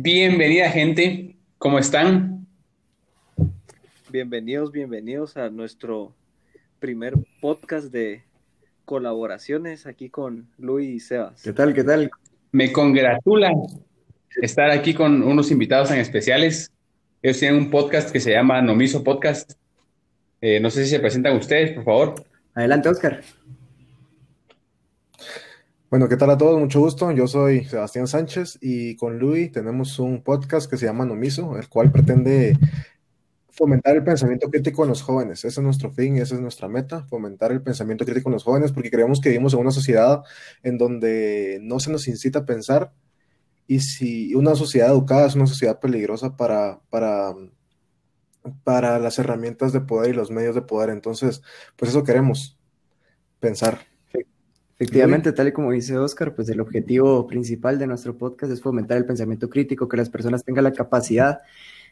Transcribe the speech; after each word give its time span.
Bienvenida 0.00 0.70
gente, 0.70 1.34
¿cómo 1.58 1.80
están? 1.80 2.46
Bienvenidos, 4.08 4.70
bienvenidos 4.70 5.36
a 5.36 5.50
nuestro 5.50 6.14
primer 6.78 7.14
podcast 7.40 7.90
de 7.90 8.22
colaboraciones 8.84 9.86
aquí 9.86 10.08
con 10.08 10.46
Luis 10.56 10.88
y 10.88 11.00
Sebas. 11.00 11.42
¿Qué 11.42 11.52
tal? 11.52 11.74
¿Qué 11.74 11.82
tal? 11.82 12.12
Me 12.52 12.70
congratula 12.70 13.50
estar 14.40 14.70
aquí 14.70 14.94
con 14.94 15.20
unos 15.24 15.50
invitados 15.50 15.88
tan 15.88 15.98
especiales. 15.98 16.70
Ellos 17.20 17.40
tienen 17.40 17.58
un 17.58 17.68
podcast 17.68 18.12
que 18.12 18.20
se 18.20 18.30
llama 18.30 18.62
Nomiso 18.62 19.02
Podcast. 19.02 19.54
Eh, 20.40 20.60
no 20.60 20.70
sé 20.70 20.84
si 20.84 20.90
se 20.90 21.00
presentan 21.00 21.36
ustedes, 21.36 21.72
por 21.72 21.84
favor. 21.84 22.24
Adelante, 22.54 22.88
Oscar. 22.88 23.20
Bueno, 25.90 26.06
¿qué 26.06 26.18
tal 26.18 26.28
a 26.28 26.36
todos? 26.36 26.60
Mucho 26.60 26.80
gusto. 26.80 27.10
Yo 27.12 27.26
soy 27.26 27.64
Sebastián 27.64 28.06
Sánchez 28.06 28.58
y 28.60 28.94
con 28.96 29.18
Luis 29.18 29.50
tenemos 29.52 29.98
un 29.98 30.22
podcast 30.22 30.70
que 30.70 30.76
se 30.76 30.84
llama 30.84 31.06
Nomiso, 31.06 31.56
el 31.56 31.66
cual 31.70 31.90
pretende 31.90 32.58
fomentar 33.50 33.96
el 33.96 34.04
pensamiento 34.04 34.50
crítico 34.50 34.82
en 34.82 34.90
los 34.90 35.00
jóvenes. 35.00 35.38
Ese 35.46 35.60
es 35.60 35.64
nuestro 35.64 35.90
fin 35.90 36.18
esa 36.18 36.34
es 36.34 36.42
nuestra 36.42 36.68
meta, 36.68 37.04
fomentar 37.04 37.52
el 37.52 37.62
pensamiento 37.62 38.04
crítico 38.04 38.28
en 38.28 38.34
los 38.34 38.44
jóvenes, 38.44 38.70
porque 38.70 38.90
creemos 38.90 39.18
que 39.18 39.30
vivimos 39.30 39.54
en 39.54 39.60
una 39.60 39.70
sociedad 39.70 40.22
en 40.62 40.76
donde 40.76 41.58
no 41.62 41.80
se 41.80 41.90
nos 41.90 42.06
incita 42.06 42.40
a 42.40 42.44
pensar 42.44 42.92
y 43.66 43.80
si 43.80 44.34
una 44.34 44.54
sociedad 44.56 44.90
educada 44.90 45.26
es 45.26 45.36
una 45.36 45.46
sociedad 45.46 45.80
peligrosa 45.80 46.36
para, 46.36 46.80
para, 46.90 47.34
para 48.62 48.98
las 48.98 49.18
herramientas 49.18 49.72
de 49.72 49.80
poder 49.80 50.10
y 50.10 50.16
los 50.16 50.30
medios 50.30 50.54
de 50.54 50.62
poder. 50.62 50.90
Entonces, 50.90 51.42
pues 51.76 51.92
eso 51.92 52.04
queremos, 52.04 52.58
pensar. 53.40 53.87
Efectivamente, 54.80 55.32
tal 55.32 55.48
y 55.48 55.52
como 55.52 55.72
dice 55.72 55.98
Oscar, 55.98 56.36
pues 56.36 56.48
el 56.50 56.60
objetivo 56.60 57.26
principal 57.26 57.80
de 57.80 57.88
nuestro 57.88 58.16
podcast 58.16 58.52
es 58.52 58.62
fomentar 58.62 58.96
el 58.96 59.04
pensamiento 59.04 59.50
crítico, 59.50 59.88
que 59.88 59.96
las 59.96 60.08
personas 60.08 60.44
tengan 60.44 60.62
la 60.62 60.72
capacidad 60.72 61.40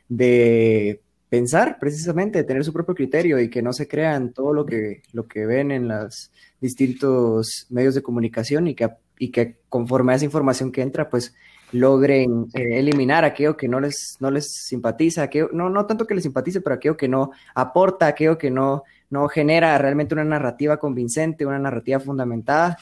de 0.09 1.01
pensar 1.29 1.79
precisamente, 1.81 2.39
de 2.39 2.45
tener 2.45 2.65
su 2.65 2.73
propio 2.73 2.95
criterio 2.95 3.41
y 3.41 3.51
que 3.51 3.61
no 3.61 3.73
se 3.73 3.89
crean 3.89 4.33
todo 4.33 4.53
lo 4.53 4.65
que, 4.65 5.03
lo 5.13 5.27
que 5.27 5.47
ven 5.47 5.73
en 5.73 5.89
los 5.89 6.31
distintos 6.61 7.67
medios 7.71 7.97
de 7.97 8.03
comunicación 8.03 8.69
y 8.69 8.77
que, 8.77 8.89
y 9.19 9.33
que 9.33 9.57
conforme 9.69 10.13
a 10.13 10.17
esa 10.17 10.25
información 10.25 10.71
que 10.71 10.83
entra, 10.83 11.11
pues 11.11 11.35
logren 11.73 12.47
eh, 12.55 12.79
eliminar 12.79 13.25
aquello 13.25 13.57
que 13.57 13.67
no 13.67 13.81
les, 13.81 14.17
no 14.21 14.31
les 14.31 14.47
simpatiza, 14.65 15.25
aquello, 15.25 15.51
no, 15.53 15.69
no 15.71 15.87
tanto 15.87 16.07
que 16.07 16.15
les 16.15 16.23
simpatice, 16.23 16.61
pero 16.61 16.77
aquello 16.77 16.97
que 16.97 17.09
no 17.09 17.33
aporta, 17.55 18.07
aquello 18.07 18.39
que 18.39 18.51
no, 18.51 18.85
no 19.11 19.29
genera 19.29 19.77
realmente 19.79 20.15
una 20.15 20.25
narrativa 20.25 20.79
convincente, 20.79 21.47
una 21.47 21.59
narrativa 21.59 22.01
fundamentada. 22.01 22.79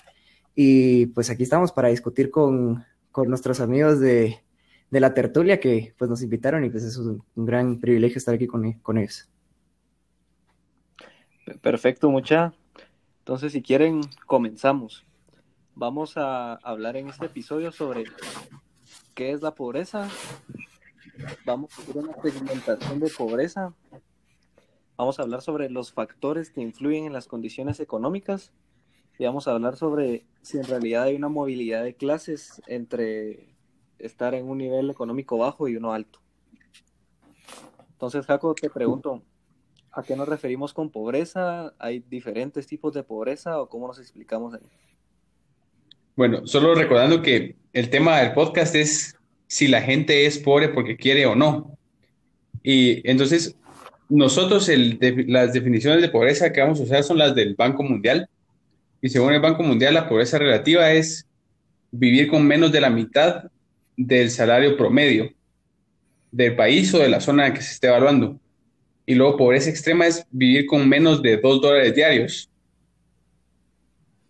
Y 0.55 1.07
pues 1.07 1.31
aquí 1.31 1.43
estamos 1.43 1.73
para 1.73 1.89
discutir 1.89 2.31
con, 2.31 2.85
con 3.11 3.29
nuestros 3.29 3.61
amigos 3.61 4.01
de, 4.01 4.45
de 4.95 5.01
la 5.01 5.13
tertulia 5.13 5.59
que 5.59 5.93
pues 5.99 6.09
nos 6.09 6.23
invitaron 6.23 6.65
y 6.65 6.71
pues 6.71 6.85
es 6.85 6.97
un, 6.97 7.21
gran 7.35 7.81
privilegio 7.81 8.19
estar 8.19 8.35
aquí 8.35 8.47
con, 8.47 8.73
con, 8.75 8.97
ellos. 8.99 9.29
Perfecto, 11.61 12.09
mucha. 12.11 12.55
Entonces, 13.19 13.53
si 13.53 13.61
quieren, 13.61 14.03
comenzamos. 14.27 15.05
Vamos 15.75 16.17
a 16.17 16.55
hablar 16.55 16.97
en 16.97 17.09
este 17.09 17.27
episodio 17.27 17.73
sobre 17.73 18.05
qué 19.15 19.33
es 19.33 19.43
la 19.43 19.53
pobreza. 19.53 20.09
Vamos 21.45 21.77
a 21.77 21.83
hacer 21.83 21.97
una 21.97 22.15
segmentación 22.23 23.01
de 23.01 23.11
pobreza. 23.11 23.75
Vamos 24.97 25.19
a 25.19 25.23
hablar 25.23 25.43
sobre 25.43 25.71
los 25.71 25.93
factores 25.93 26.51
que 26.51 26.61
influyen 26.61 27.07
en 27.07 27.13
las 27.13 27.27
condiciones 27.27 27.81
económicas 27.81 28.53
y 29.19 29.25
vamos 29.25 29.49
a 29.49 29.53
hablar 29.53 29.77
sobre 29.77 30.25
si 30.43 30.59
en 30.59 30.65
realidad 30.65 31.05
hay 31.05 31.17
una 31.17 31.29
movilidad 31.29 31.83
de 31.83 31.95
clases 31.95 32.63
entre 32.67 33.55
estar 33.99 34.35
en 34.35 34.49
un 34.49 34.59
nivel 34.59 34.91
económico 34.91 35.39
bajo 35.39 35.67
y 35.69 35.77
uno 35.77 35.93
alto. 35.93 36.21
Entonces, 37.93 38.27
Jaco, 38.27 38.55
te 38.55 38.71
pregunto, 38.71 39.23
¿a 39.91 40.03
qué 40.03 40.15
nos 40.15 40.29
referimos 40.29 40.73
con 40.73 40.91
pobreza? 40.91 41.75
¿Hay 41.79 42.01
diferentes 42.01 42.67
tipos 42.67 42.95
de 42.95 43.03
pobreza 43.03 43.61
o 43.61 43.69
cómo 43.69 43.89
nos 43.89 43.99
explicamos 43.99 44.55
ahí? 44.55 44.69
Bueno, 46.17 46.47
solo 46.47 46.75
recordando 46.75 47.23
que 47.23 47.57
el 47.73 47.91
tema 47.91 48.19
del 48.21 48.33
podcast 48.33 48.75
es 48.77 49.19
si 49.49 49.67
la 49.67 49.83
gente 49.83 50.27
es 50.27 50.39
pobre 50.39 50.69
porque 50.69 50.97
quiere 50.97 51.27
o 51.27 51.35
no. 51.35 51.77
Y 52.63 53.09
entonces, 53.09 53.57
nosotros 54.09 54.71
las 55.27 55.53
definiciones 55.53 56.03
de 56.03 56.09
pobreza 56.09 56.53
que 56.53 56.61
vamos 56.61 56.81
a 56.81 56.85
usar 56.85 57.03
son 57.03 57.19
las 57.19 57.35
del 57.35 57.55
Banco 57.55 57.83
Mundial. 57.83 58.29
Y 59.01 59.09
según 59.09 59.33
el 59.33 59.41
Banco 59.41 59.63
Mundial, 59.63 59.95
la 59.95 60.09
pobreza 60.09 60.39
relativa 60.39 60.91
es 60.93 61.27
vivir 61.91 62.29
con 62.29 62.47
menos 62.47 62.73
de 62.73 62.81
la 62.81 62.91
mitad 62.91 63.45
del 63.97 64.31
salario 64.31 64.77
promedio 64.77 65.31
del 66.33 66.57
país 66.57 66.93
o 66.95 66.99
de 66.99 67.09
la 67.09 67.21
zona 67.21 67.55
que 67.55 67.63
se 67.63 67.73
esté 67.73 67.87
evaluando. 67.87 68.41
Y 69.07 69.15
luego 69.15 69.37
pobreza 69.37 69.71
extrema 69.71 70.07
es 70.07 70.27
vivir 70.31 70.67
con 70.67 70.89
menos 70.89 71.23
de 71.23 71.37
dos 71.37 71.61
dólares 71.61 71.95
diarios. 71.95 72.51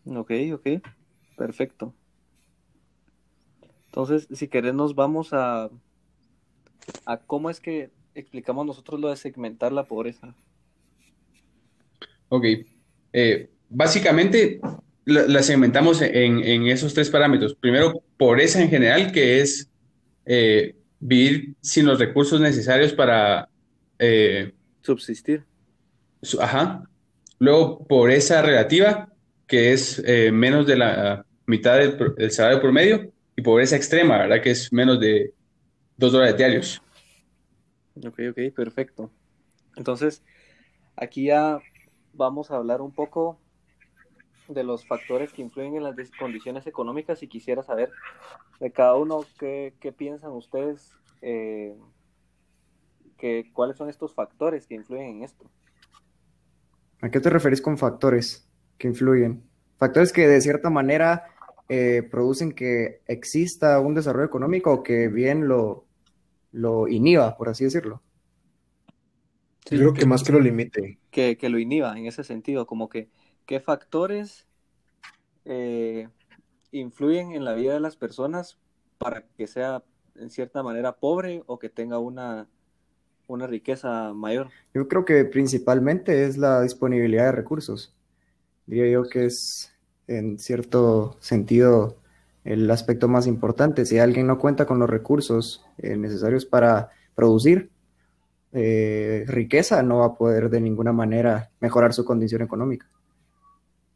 Ok, 0.04 0.32
ok, 0.52 0.68
perfecto. 1.36 1.94
Entonces, 3.86 4.28
si 4.32 4.48
querés, 4.48 4.74
nos 4.74 4.94
vamos 4.94 5.32
a, 5.32 5.70
a 7.06 7.16
cómo 7.16 7.48
es 7.48 7.60
que 7.60 7.90
explicamos 8.14 8.66
nosotros 8.66 9.00
lo 9.00 9.10
de 9.10 9.16
segmentar 9.16 9.72
la 9.72 9.84
pobreza. 9.84 10.34
Ok. 12.28 12.44
Eh, 13.12 13.50
básicamente, 13.68 14.60
la, 15.04 15.42
segmentamos 15.42 16.00
en, 16.02 16.42
en, 16.42 16.66
esos 16.66 16.94
tres 16.94 17.10
parámetros. 17.10 17.54
Primero, 17.54 18.02
pobreza 18.16 18.62
en 18.62 18.70
general, 18.70 19.12
que 19.12 19.40
es 19.40 19.70
eh, 20.26 20.74
vivir 21.00 21.54
sin 21.60 21.86
los 21.86 21.98
recursos 21.98 22.40
necesarios 22.40 22.92
para 22.92 23.48
eh, 23.98 24.52
subsistir. 24.80 25.44
Su, 26.22 26.40
ajá. 26.40 26.88
Luego, 27.38 27.86
pobreza 27.86 28.40
relativa, 28.42 29.12
que 29.46 29.72
es 29.72 30.02
eh, 30.06 30.30
menos 30.32 30.66
de 30.66 30.76
la 30.76 31.26
mitad 31.46 31.78
del, 31.78 32.14
del, 32.16 32.30
salario 32.30 32.60
promedio, 32.60 33.12
y 33.36 33.42
pobreza 33.42 33.76
extrema, 33.76 34.18
¿verdad? 34.18 34.40
Que 34.40 34.52
es 34.52 34.72
menos 34.72 34.98
de 35.00 35.32
dos 35.96 36.12
dólares 36.12 36.36
diarios. 36.36 36.80
Ok, 37.96 38.20
ok, 38.30 38.54
perfecto. 38.54 39.10
Entonces, 39.76 40.22
aquí 40.96 41.26
ya 41.26 41.60
vamos 42.12 42.50
a 42.50 42.56
hablar 42.56 42.80
un 42.80 42.92
poco 42.92 43.38
de 44.48 44.62
los 44.62 44.86
factores 44.86 45.32
que 45.32 45.42
influyen 45.42 45.76
en 45.76 45.84
las 45.84 45.96
condiciones 46.18 46.66
económicas 46.66 47.22
y 47.22 47.28
quisiera 47.28 47.62
saber 47.62 47.90
de 48.60 48.70
cada 48.70 48.96
uno 48.96 49.24
qué, 49.38 49.74
qué 49.80 49.92
piensan 49.92 50.32
ustedes, 50.32 50.92
eh, 51.22 51.74
que, 53.16 53.50
cuáles 53.52 53.76
son 53.76 53.88
estos 53.88 54.14
factores 54.14 54.66
que 54.66 54.74
influyen 54.74 55.16
en 55.16 55.22
esto. 55.22 55.50
¿A 57.00 57.10
qué 57.10 57.20
te 57.20 57.30
referís 57.30 57.62
con 57.62 57.78
factores 57.78 58.48
que 58.76 58.88
influyen? 58.88 59.44
Factores 59.78 60.12
que 60.12 60.26
de 60.26 60.40
cierta 60.40 60.70
manera 60.70 61.24
eh, 61.68 62.06
producen 62.10 62.52
que 62.52 63.02
exista 63.06 63.80
un 63.80 63.94
desarrollo 63.94 64.26
económico 64.26 64.72
o 64.72 64.82
que 64.82 65.08
bien 65.08 65.48
lo, 65.48 65.86
lo 66.54 66.86
inhiba, 66.86 67.36
por 67.36 67.48
así 67.48 67.64
decirlo. 67.64 68.00
Sí, 69.66 69.76
Yo 69.76 69.80
creo 69.80 69.94
que 69.94 70.06
más 70.06 70.22
que 70.22 70.32
lo 70.32 70.40
limite. 70.40 70.98
Que, 71.10 71.36
que 71.36 71.48
lo 71.48 71.58
inhiba 71.58 71.98
en 71.98 72.06
ese 72.06 72.22
sentido, 72.22 72.66
como 72.66 72.88
que 72.88 73.08
¿qué 73.44 73.60
factores 73.60 74.46
eh, 75.44 76.08
influyen 76.70 77.32
en 77.32 77.44
la 77.44 77.54
vida 77.54 77.74
de 77.74 77.80
las 77.80 77.96
personas 77.96 78.58
para 78.98 79.26
que 79.36 79.46
sea 79.46 79.82
en 80.14 80.30
cierta 80.30 80.62
manera 80.62 80.96
pobre 80.96 81.42
o 81.46 81.58
que 81.58 81.68
tenga 81.68 81.98
una, 81.98 82.48
una 83.26 83.48
riqueza 83.48 84.12
mayor? 84.14 84.50
Yo 84.74 84.86
creo 84.86 85.04
que 85.04 85.24
principalmente 85.24 86.24
es 86.24 86.36
la 86.36 86.62
disponibilidad 86.62 87.26
de 87.26 87.32
recursos. 87.32 87.96
Diría 88.66 88.88
yo 88.90 89.02
que 89.08 89.26
es 89.26 89.72
en 90.06 90.38
cierto 90.38 91.16
sentido 91.18 91.96
el 92.44 92.70
aspecto 92.70 93.08
más 93.08 93.26
importante. 93.26 93.86
Si 93.86 93.98
alguien 93.98 94.26
no 94.26 94.38
cuenta 94.38 94.66
con 94.66 94.78
los 94.78 94.88
recursos 94.88 95.64
eh, 95.78 95.96
necesarios 95.96 96.44
para 96.44 96.90
producir 97.14 97.70
eh, 98.52 99.24
riqueza, 99.26 99.82
no 99.82 99.98
va 99.98 100.06
a 100.06 100.14
poder 100.14 100.50
de 100.50 100.60
ninguna 100.60 100.92
manera 100.92 101.50
mejorar 101.60 101.92
su 101.92 102.04
condición 102.04 102.42
económica 102.42 102.86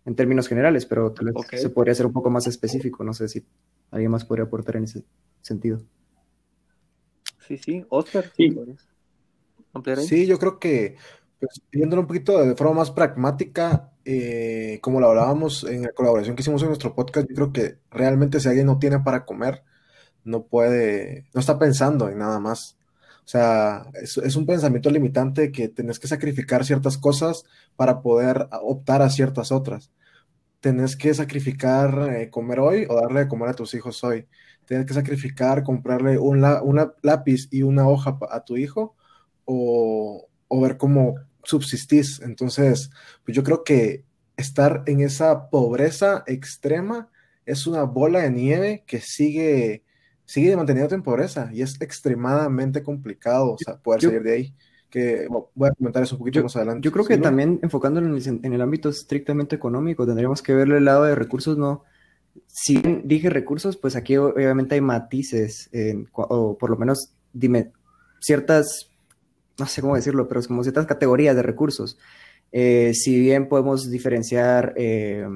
en 0.09 0.15
términos 0.15 0.49
generales, 0.49 0.87
pero 0.87 1.13
tal 1.13 1.27
vez 1.27 1.35
okay. 1.37 1.59
se 1.59 1.69
podría 1.69 1.95
ser 1.95 2.07
un 2.07 2.15
poco 2.15 2.31
más 2.31 2.47
específico. 2.47 3.05
No 3.05 3.13
sé 3.13 3.29
si 3.29 3.45
alguien 3.91 4.11
más 4.11 4.25
podría 4.25 4.47
aportar 4.47 4.77
en 4.77 4.85
ese 4.85 5.05
sentido. 5.43 5.83
Sí, 7.47 7.59
sí, 7.59 7.85
Oscar. 7.91 8.25
Sí, 8.35 8.57
sí 9.99 10.27
yo 10.27 10.39
creo 10.39 10.59
que, 10.59 10.97
pues, 11.41 11.63
viéndolo 11.71 12.03
un 12.03 12.09
poquito 12.09 12.45
de 12.45 12.57
forma 12.57 12.75
más 12.75 12.91
pragmática, 12.91 13.93
eh, 14.05 14.79
como 14.83 15.01
lo 15.01 15.09
hablábamos 15.09 15.65
en 15.65 15.83
la 15.83 15.93
colaboración 15.93 16.35
que 16.35 16.43
hicimos 16.43 16.63
en 16.63 16.69
nuestro 16.69 16.95
podcast, 16.95 17.29
yo 17.29 17.35
creo 17.35 17.53
que 17.53 17.79
realmente 17.91 18.41
si 18.41 18.49
alguien 18.49 18.67
no 18.67 18.79
tiene 18.79 19.01
para 19.01 19.25
comer, 19.25 19.63
no 20.25 20.45
puede, 20.47 21.27
no 21.35 21.41
está 21.41 21.59
pensando 21.59 22.09
en 22.09 22.19
nada 22.19 22.41
más. 22.41 22.77
O 23.25 23.29
sea, 23.31 23.87
es, 23.95 24.37
un 24.37 24.47
pensamiento 24.47 24.91
limitante 24.91 25.53
que 25.53 25.69
tenés 25.69 25.99
que 25.99 26.09
sacrificar 26.09 26.65
ciertas 26.65 26.99
cosas 26.99 27.45
para 27.77 28.03
poder 28.03 28.49
optar 28.63 29.03
a 29.03 29.11
ciertas 29.11 29.53
otras. 29.53 29.91
tenés 30.61 30.97
que 30.97 31.15
sacrificar 31.15 32.15
eh, 32.17 32.31
comer 32.31 32.61
hoy 32.61 32.87
o 32.89 32.97
darle 32.97 33.21
de 33.21 33.29
comer 33.29 33.51
a 33.51 33.55
tus 33.55 33.75
hijos 33.75 34.03
hoy. 34.05 34.27
Tienes 34.67 34.87
que 34.87 34.95
sacrificar 34.95 35.63
comprarle 35.65 36.19
un 36.19 36.43
lápiz 37.03 37.49
y 37.51 37.63
una 37.63 37.89
hoja 37.89 38.19
a 38.31 38.45
tu 38.45 38.57
hijo 38.57 38.97
o 39.45 40.29
ver 40.63 40.77
cómo 40.79 41.17
subsistís. 41.45 42.21
Entonces, 42.21 42.91
pues 43.25 43.37
yo 43.37 43.43
creo 43.43 43.65
que 43.65 44.05
estar 44.37 44.83
en 44.87 45.01
esa 45.01 45.51
pobreza 45.51 46.23
extrema 46.27 47.11
es 47.45 47.67
una 47.67 47.83
bola 47.83 48.21
de 48.21 48.31
nieve 48.31 48.85
que 48.87 49.01
sigue, 49.01 49.83
sigue 50.25 50.57
manteniéndote 50.57 50.95
en 50.95 51.03
pobreza 51.03 51.51
y 51.53 51.63
es 51.63 51.81
extremadamente 51.81 52.83
complicado 52.83 53.57
poder 53.83 54.01
salir 54.03 54.23
de 54.23 54.33
ahí. 54.33 54.55
Que 54.91 55.29
voy 55.29 55.69
a 55.69 55.75
comentar 55.75 56.03
eso 56.03 56.15
un 56.15 56.21
poquito 56.21 56.43
más 56.43 56.57
adelante. 56.57 56.85
Yo 56.85 56.93
creo 56.93 57.05
que 57.05 57.19
también 57.19 57.59
enfocándolo 57.63 58.07
en 58.17 58.53
el, 58.55 58.61
ámbito 58.63 58.89
estrictamente 58.89 59.55
económico, 59.55 60.07
tendríamos 60.07 60.41
que 60.41 60.55
verle 60.55 60.79
el 60.79 60.87
lado 60.87 61.05
de 61.05 61.15
recursos, 61.15 61.59
no. 61.59 61.85
Si 62.47 62.81
dije 63.05 63.29
recursos, 63.29 63.77
pues 63.77 63.97
aquí 63.97 64.17
obviamente 64.17 64.77
hay 64.77 64.81
matices, 64.81 65.69
o 66.13 66.57
por 66.57 66.71
lo 66.71 66.77
menos 66.77 67.13
dime, 67.35 67.73
ciertas, 68.21 68.91
no 69.59 69.67
sé 69.67 69.81
cómo 69.81 69.97
decirlo, 69.97 70.29
pero 70.29 70.41
es 70.41 70.49
como 70.49 70.63
ciertas 70.63 70.87
categorías 70.87 71.35
de 71.35 71.43
recursos. 71.43 71.99
Eh, 72.53 72.93
si 72.95 73.19
bien 73.19 73.49
podemos 73.49 73.91
diferenciar 73.91 74.73
eh, 74.77 75.27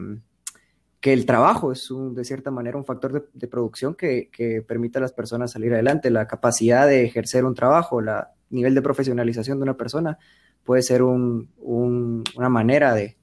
que 1.00 1.12
el 1.12 1.26
trabajo 1.26 1.72
es 1.72 1.90
un, 1.90 2.14
de 2.14 2.24
cierta 2.24 2.50
manera 2.50 2.78
un 2.78 2.84
factor 2.84 3.28
de, 3.32 3.48
producción 3.48 3.94
que, 3.94 4.30
que, 4.30 4.62
permite 4.62 4.98
a 4.98 5.00
las 5.00 5.12
personas 5.12 5.50
salir 5.50 5.74
adelante, 5.74 6.10
la 6.10 6.26
capacidad 6.28 6.86
de 6.86 7.04
ejercer 7.04 7.44
un 7.44 7.54
trabajo, 7.54 8.00
el 8.00 8.08
nivel 8.50 8.74
de 8.74 8.82
profesionalización 8.82 9.58
de 9.58 9.64
una 9.64 9.76
persona 9.76 10.18
puede 10.64 10.82
ser 10.82 11.02
un, 11.02 11.50
una 11.58 12.48
manera 12.48 12.94
de, 12.94 13.16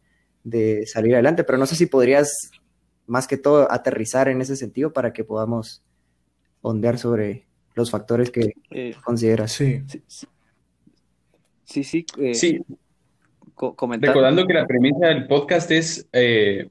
de, 0.43 0.85
salir 0.85 1.13
adelante, 1.13 1.43
pero 1.43 1.57
no 1.57 1.65
sé 1.65 1.75
si 1.75 1.85
podrías 1.85 2.51
más 3.07 3.27
que 3.27 3.37
todo 3.37 3.71
aterrizar 3.71 4.27
en 4.27 4.41
ese 4.41 4.55
sentido 4.55 4.93
para 4.93 5.13
que 5.13 5.23
podamos 5.23 5.81
ondear 6.61 6.97
sobre 6.97 7.47
los 7.75 7.89
factores 7.89 8.29
que 8.29 8.53
eh, 8.71 8.93
consideras. 9.03 9.53
Sí, 9.53 9.81
sí, 9.87 10.03
sí. 10.05 10.27
Sí, 11.83 12.05
sí. 12.33 12.65
Recordando 14.01 14.47
que 14.47 14.53
la 14.53 14.65
premisa 14.65 15.07
del 15.07 15.27
podcast 15.27 15.69
es 15.71 16.07
eh, 16.13 16.69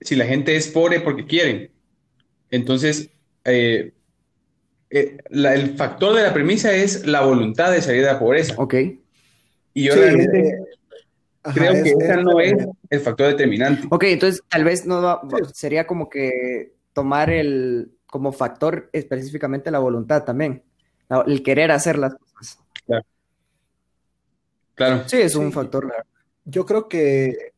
si 0.00 0.16
la 0.16 0.26
gente 0.26 0.56
es 0.56 0.68
pobre 0.68 1.00
porque 1.00 1.26
quieren. 1.26 1.70
Entonces, 2.50 3.10
eh, 3.44 3.92
eh, 4.90 5.18
el 5.30 5.76
factor 5.76 6.14
de 6.14 6.22
la 6.22 6.34
premisa 6.34 6.72
es 6.74 7.06
la 7.06 7.22
voluntad 7.22 7.70
de 7.70 7.82
salir 7.82 8.02
de 8.02 8.08
la 8.08 8.18
pobreza. 8.18 8.54
Ok. 8.58 8.74
Y 9.74 9.84
yo 9.84 9.94
realmente 9.94 10.58
creo 11.54 11.72
que 11.84 11.90
ese 11.90 12.16
no 12.16 12.40
es 12.40 12.66
el 12.90 13.00
factor 13.00 13.28
determinante. 13.28 13.86
Ok, 13.90 14.04
entonces 14.04 14.42
tal 14.48 14.64
vez 14.64 14.86
no 14.86 15.20
sería 15.52 15.86
como 15.86 16.08
que 16.08 16.74
tomar 16.92 17.30
el 17.30 17.92
como 18.06 18.32
factor 18.32 18.88
específicamente 18.92 19.70
la 19.70 19.80
voluntad 19.80 20.24
también, 20.24 20.62
el 21.26 21.42
querer 21.42 21.70
hacer 21.72 21.98
las 21.98 22.14
cosas. 22.14 22.60
Claro. 22.86 23.04
Claro. 24.74 25.08
Sí, 25.08 25.16
es 25.16 25.34
un 25.34 25.52
factor 25.52 25.92
yo 26.44 26.66
creo 26.66 26.88
que 26.88 27.52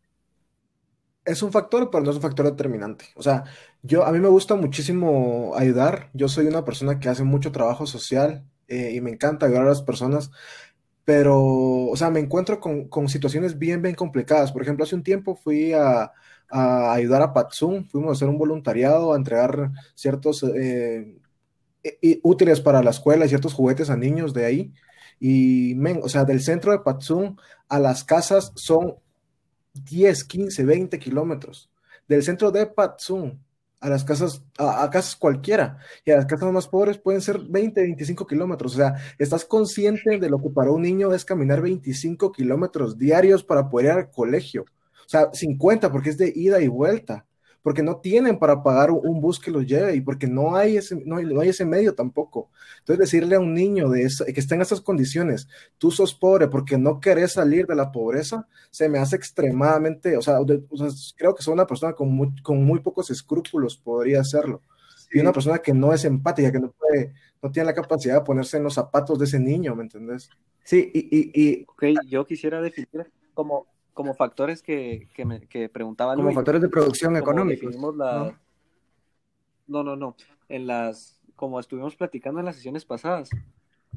es 1.24 1.42
un 1.42 1.52
factor, 1.52 1.90
pero 1.90 2.04
no 2.04 2.10
es 2.10 2.16
un 2.16 2.22
factor 2.22 2.46
determinante. 2.46 3.06
O 3.16 3.22
sea, 3.22 3.44
yo 3.82 4.04
a 4.04 4.12
mí 4.12 4.20
me 4.20 4.28
gusta 4.28 4.54
muchísimo 4.54 5.52
ayudar. 5.56 6.10
Yo 6.14 6.28
soy 6.28 6.46
una 6.46 6.64
persona 6.64 7.00
que 7.00 7.08
hace 7.08 7.24
mucho 7.24 7.52
trabajo 7.52 7.86
social 7.86 8.44
eh, 8.68 8.92
y 8.94 9.00
me 9.00 9.10
encanta 9.10 9.46
ayudar 9.46 9.62
a 9.62 9.68
las 9.70 9.82
personas, 9.82 10.30
pero, 11.04 11.36
o 11.40 11.96
sea, 11.96 12.10
me 12.10 12.20
encuentro 12.20 12.60
con, 12.60 13.08
situaciones 13.08 13.58
bien, 13.58 13.82
bien 13.82 13.94
complicadas. 13.94 14.52
Por 14.52 14.62
ejemplo, 14.62 14.84
hace 14.84 14.94
un 14.94 15.02
tiempo 15.02 15.36
fui 15.36 15.72
a, 15.72 16.12
ayudar 16.48 17.22
a 17.22 17.32
Patsum, 17.32 17.84
fuimos 17.88 18.10
a 18.10 18.12
hacer 18.12 18.28
un 18.28 18.38
voluntariado, 18.38 19.12
a 19.12 19.16
entregar 19.16 19.72
ciertos 19.96 20.44
eh, 20.44 21.18
útiles 22.22 22.60
para 22.60 22.82
la 22.82 22.90
escuela 22.90 23.26
y 23.26 23.28
ciertos 23.28 23.54
juguetes 23.54 23.90
a 23.90 23.96
niños 23.96 24.32
de 24.32 24.44
ahí. 24.46 24.72
Y, 25.18 25.74
men, 25.76 26.00
o 26.02 26.08
sea, 26.08 26.24
del 26.24 26.42
centro 26.42 26.72
de 26.72 26.80
Patsum 26.80 27.36
a 27.68 27.78
las 27.78 28.04
casas 28.04 28.52
son 28.54 28.94
10, 29.72 30.24
15, 30.24 30.64
20 30.64 30.98
kilómetros. 30.98 31.70
Del 32.08 32.22
centro 32.22 32.50
de 32.50 32.66
Patsum 32.66 33.38
a 33.80 33.88
las 33.90 34.04
casas, 34.04 34.42
a, 34.58 34.88
casas 34.90 35.16
cualquiera, 35.16 35.78
y 36.04 36.10
a 36.10 36.16
las 36.16 36.26
casas 36.26 36.50
más 36.52 36.66
pobres 36.66 36.98
pueden 36.98 37.20
ser 37.20 37.40
20, 37.40 37.80
25 37.80 38.26
kilómetros. 38.26 38.74
O 38.74 38.76
sea, 38.76 38.94
estás 39.18 39.44
consciente 39.44 40.18
de 40.18 40.30
lo 40.30 40.38
que 40.38 40.50
para 40.50 40.70
un 40.70 40.82
niño 40.82 41.12
es 41.12 41.24
caminar 41.24 41.60
25 41.60 42.32
kilómetros 42.32 42.98
diarios 42.98 43.44
para 43.44 43.68
poder 43.68 43.86
ir 43.86 43.92
al 43.92 44.10
colegio. 44.10 44.64
O 45.06 45.08
sea, 45.08 45.30
50 45.32 45.92
porque 45.92 46.10
es 46.10 46.18
de 46.18 46.32
ida 46.34 46.60
y 46.60 46.68
vuelta 46.68 47.26
porque 47.66 47.82
no 47.82 47.96
tienen 47.96 48.38
para 48.38 48.62
pagar 48.62 48.92
un 48.92 49.20
bus 49.20 49.40
que 49.40 49.50
los 49.50 49.66
lleve 49.66 49.96
y 49.96 50.00
porque 50.00 50.28
no 50.28 50.54
hay 50.54 50.76
ese, 50.76 51.02
no 51.04 51.16
hay, 51.16 51.48
ese 51.48 51.64
medio 51.64 51.96
tampoco. 51.96 52.48
Entonces, 52.78 53.10
decirle 53.10 53.34
a 53.34 53.40
un 53.40 53.54
niño 53.54 53.88
de 53.88 54.08
que 54.32 54.38
está 54.38 54.54
en 54.54 54.62
esas 54.62 54.80
condiciones, 54.80 55.48
tú 55.76 55.90
sos 55.90 56.14
pobre 56.14 56.46
porque 56.46 56.78
no 56.78 57.00
querés 57.00 57.32
salir 57.32 57.66
de 57.66 57.74
la 57.74 57.90
pobreza, 57.90 58.46
se 58.70 58.88
me 58.88 59.00
hace 59.00 59.16
extremadamente, 59.16 60.16
o 60.16 60.22
sea, 60.22 60.38
creo 61.16 61.34
que 61.34 61.42
soy 61.42 61.54
una 61.54 61.66
persona 61.66 61.92
con 61.94 62.08
muy, 62.08 62.40
con 62.40 62.64
muy 62.64 62.78
pocos 62.78 63.10
escrúpulos 63.10 63.76
podría 63.76 64.20
hacerlo. 64.20 64.62
Y 65.10 65.18
una 65.18 65.32
persona 65.32 65.58
que 65.58 65.74
no 65.74 65.92
es 65.92 66.04
empática, 66.04 66.52
que 66.52 66.60
no 66.60 66.70
puede, 66.70 67.14
no 67.42 67.50
tiene 67.50 67.66
la 67.66 67.74
capacidad 67.74 68.14
de 68.14 68.24
ponerse 68.24 68.58
en 68.58 68.62
los 68.62 68.74
zapatos 68.74 69.18
de 69.18 69.24
ese 69.24 69.40
niño, 69.40 69.74
¿me 69.74 69.82
entendés? 69.82 70.30
Sí, 70.62 70.88
y, 70.94 71.00
y, 71.00 71.32
y... 71.34 71.64
Ok, 71.64 71.84
yo 72.06 72.24
quisiera 72.26 72.62
definir 72.62 73.10
como 73.34 73.66
como 73.96 74.14
factores 74.14 74.62
que, 74.62 75.08
que, 75.14 75.24
me, 75.24 75.40
que 75.48 75.70
preguntaban. 75.70 76.18
Como 76.18 76.30
factores 76.32 76.60
de 76.60 76.68
producción 76.68 77.16
económica. 77.16 77.66
¿no? 79.66 79.82
no, 79.82 79.96
no, 79.96 80.16
En 80.50 80.66
las, 80.66 81.18
como 81.34 81.58
estuvimos 81.58 81.96
platicando 81.96 82.38
en 82.38 82.44
las 82.44 82.56
sesiones 82.56 82.84
pasadas, 82.84 83.30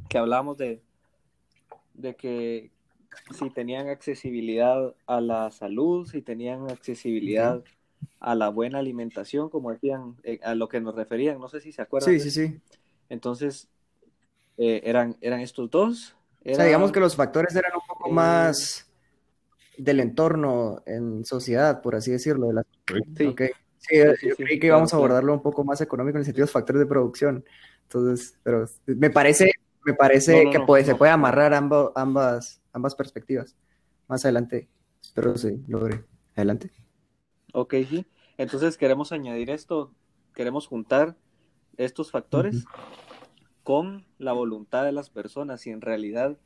que 0.07 0.18
hablábamos 0.18 0.57
de, 0.57 0.81
de 1.96 2.16
que 2.16 2.72
si 3.38 3.50
tenían 3.50 3.90
accesibilidad 3.90 4.96
a 5.06 5.19
la 5.19 5.51
salud, 5.51 6.07
si 6.07 6.22
tenían 6.22 6.72
accesibilidad 6.72 7.62
a 8.22 8.36
la 8.36 8.48
buena 8.48 8.80
alimentación, 8.80 9.50
como 9.50 9.69
decían, 9.69 10.16
eh, 10.24 10.40
a 10.44 10.56
lo 10.56 10.69
que 10.69 10.80
nos 10.80 10.96
referían, 10.96 11.42
no 11.42 11.50
sé 11.50 11.60
si 11.60 11.74
se 11.74 11.81
acuerdan. 11.81 12.13
Sí, 12.13 12.22
sí, 12.22 12.31
sí. 12.31 12.57
Entonces, 13.10 13.68
eh, 14.57 14.80
eran, 14.86 15.18
eran 15.19 15.42
estos 15.42 15.69
dos. 15.69 16.16
o 16.46 16.56
sea, 16.56 16.63
digamos 16.63 16.94
que 16.94 17.01
los 17.01 17.18
factores 17.18 17.54
eran 17.54 17.74
un 17.75 17.86
poco 17.86 18.10
más 18.10 18.88
del 19.79 19.99
entorno 19.99 20.81
en 20.85 21.25
sociedad, 21.25 21.81
por 21.81 21.95
así 21.95 22.11
decirlo. 22.11 22.47
De 22.47 22.53
la... 22.53 22.65
Sí. 23.17 23.35
Sí, 23.79 23.95
yo 23.97 24.35
creí 24.35 24.59
que 24.59 24.67
íbamos 24.67 24.93
a 24.93 24.97
abordarlo 24.97 25.33
un 25.33 25.41
poco 25.41 25.63
más 25.63 25.79
económico 25.79 26.17
en 26.17 26.19
el 26.19 26.25
sentido 26.25 26.43
de 26.43 26.48
los 26.48 26.51
factores 26.51 26.81
de 26.81 26.86
producción. 26.86 27.45
Entonces, 27.83 28.38
pero 28.43 28.65
me 28.86 29.09
parece, 29.09 29.51
me 29.86 29.93
parece 29.93 30.50
que 30.51 30.59
puede, 30.59 30.83
se 30.83 30.95
puede 30.95 31.12
amarrar 31.12 31.53
ambas, 31.53 31.89
ambas, 31.95 32.62
ambas 32.74 32.93
perspectivas. 32.93 33.55
Más 34.07 34.25
adelante, 34.25 34.67
pero 35.13 35.38
sí, 35.38 35.63
logré. 35.67 36.03
Adelante. 36.36 36.71
Ok, 37.53 37.75
sí. 37.89 38.05
Entonces 38.38 38.77
queremos 38.77 39.12
añadir 39.12 39.50
esto, 39.50 39.93
queremos 40.36 40.67
juntar 40.67 41.15
estos 41.77 42.12
factores 42.12 42.65
con 43.63 44.05
la 44.17 44.33
voluntad 44.33 44.83
de 44.83 44.91
las 44.91 45.09
personas 45.09 45.65
y 45.67 45.71
en 45.71 45.81
realidad 45.81 46.38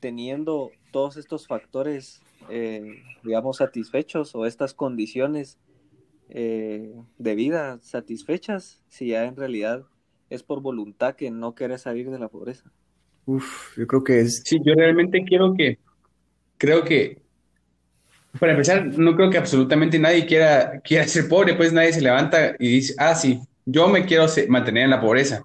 teniendo 0.00 0.70
todos 0.92 1.16
estos 1.16 1.46
factores 1.46 2.22
eh, 2.48 3.02
digamos, 3.22 3.58
satisfechos 3.58 4.34
o 4.34 4.46
estas 4.46 4.74
condiciones 4.74 5.58
eh, 6.30 6.92
de 7.16 7.34
vida 7.34 7.78
satisfechas 7.80 8.82
si 8.88 9.08
ya 9.08 9.24
en 9.24 9.36
realidad 9.36 9.84
es 10.30 10.42
por 10.42 10.60
voluntad 10.60 11.14
que 11.14 11.30
no 11.30 11.54
quiere 11.54 11.78
salir 11.78 12.10
de 12.10 12.18
la 12.18 12.28
pobreza. 12.28 12.70
Uf, 13.24 13.76
yo 13.78 13.86
creo 13.86 14.04
que 14.04 14.20
es... 14.20 14.42
Sí, 14.44 14.58
yo 14.62 14.74
realmente 14.74 15.24
quiero 15.24 15.54
que, 15.54 15.78
creo 16.58 16.84
que, 16.84 17.22
para 18.38 18.52
empezar, 18.52 18.86
no 18.86 19.16
creo 19.16 19.30
que 19.30 19.38
absolutamente 19.38 19.98
nadie 19.98 20.26
quiera, 20.26 20.80
quiera 20.80 21.06
ser 21.06 21.28
pobre, 21.28 21.54
pues 21.54 21.72
nadie 21.72 21.92
se 21.92 22.02
levanta 22.02 22.54
y 22.58 22.68
dice, 22.68 22.94
ah, 22.98 23.14
sí, 23.14 23.40
yo 23.64 23.88
me 23.88 24.04
quiero 24.04 24.26
mantener 24.48 24.84
en 24.84 24.90
la 24.90 25.00
pobreza, 25.00 25.44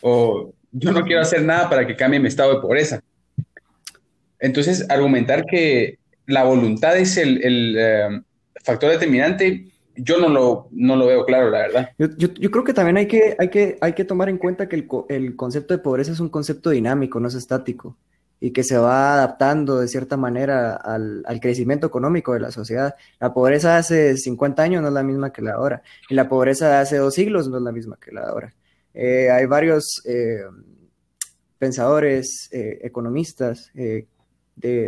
o 0.00 0.52
yo 0.72 0.92
no 0.92 1.02
quiero 1.02 1.22
hacer 1.22 1.42
nada 1.42 1.68
para 1.68 1.86
que 1.86 1.96
cambie 1.96 2.20
mi 2.20 2.28
estado 2.28 2.54
de 2.54 2.60
pobreza. 2.60 3.00
Entonces, 4.38 4.88
argumentar 4.88 5.44
que 5.44 5.99
la 6.30 6.44
voluntad 6.44 6.96
es 6.96 7.16
el, 7.16 7.76
eh, 7.76 8.22
factor 8.62 8.90
determinante, 8.90 9.66
yo 9.96 10.18
no 10.18 10.28
lo, 10.28 10.68
no 10.70 10.96
lo 10.96 11.06
veo 11.06 11.24
claro, 11.26 11.50
la 11.50 11.58
verdad. 11.58 11.90
Yo, 11.98 12.50
creo 12.50 12.64
que 12.64 12.72
también 12.72 12.96
hay 12.96 13.06
que, 13.06 13.36
hay 13.38 13.48
que, 13.48 13.76
hay 13.80 13.92
que 13.92 14.04
tomar 14.04 14.28
en 14.28 14.38
cuenta 14.38 14.68
que 14.68 14.86
el, 15.08 15.36
concepto 15.36 15.74
de 15.74 15.82
pobreza 15.82 16.12
es 16.12 16.20
un 16.20 16.28
concepto 16.28 16.70
dinámico, 16.70 17.20
no 17.20 17.28
es 17.28 17.34
estático, 17.34 17.96
y 18.38 18.52
que 18.52 18.62
se 18.62 18.78
va 18.78 19.14
adaptando 19.14 19.80
de 19.80 19.88
cierta 19.88 20.16
manera 20.16 20.74
al, 20.74 21.24
crecimiento 21.40 21.86
económico 21.86 22.32
de 22.32 22.40
la 22.40 22.52
sociedad. 22.52 22.94
La 23.18 23.34
pobreza 23.34 23.76
hace 23.76 24.16
50 24.16 24.62
años 24.62 24.82
no 24.82 24.88
es 24.88 24.94
la 24.94 25.02
misma 25.02 25.32
que 25.32 25.42
la 25.42 25.54
ahora, 25.54 25.82
y 26.08 26.14
la 26.14 26.28
pobreza 26.28 26.68
de 26.68 26.76
hace 26.76 26.96
dos 26.96 27.14
siglos 27.14 27.48
no 27.48 27.58
es 27.58 27.62
la 27.62 27.72
misma 27.72 27.98
que 28.00 28.12
la 28.12 28.22
ahora. 28.22 28.54
Eh, 28.94 29.30
hay 29.30 29.46
varios 29.46 30.02
eh, 30.06 30.42
pensadores, 31.58 32.48
economistas, 32.52 33.70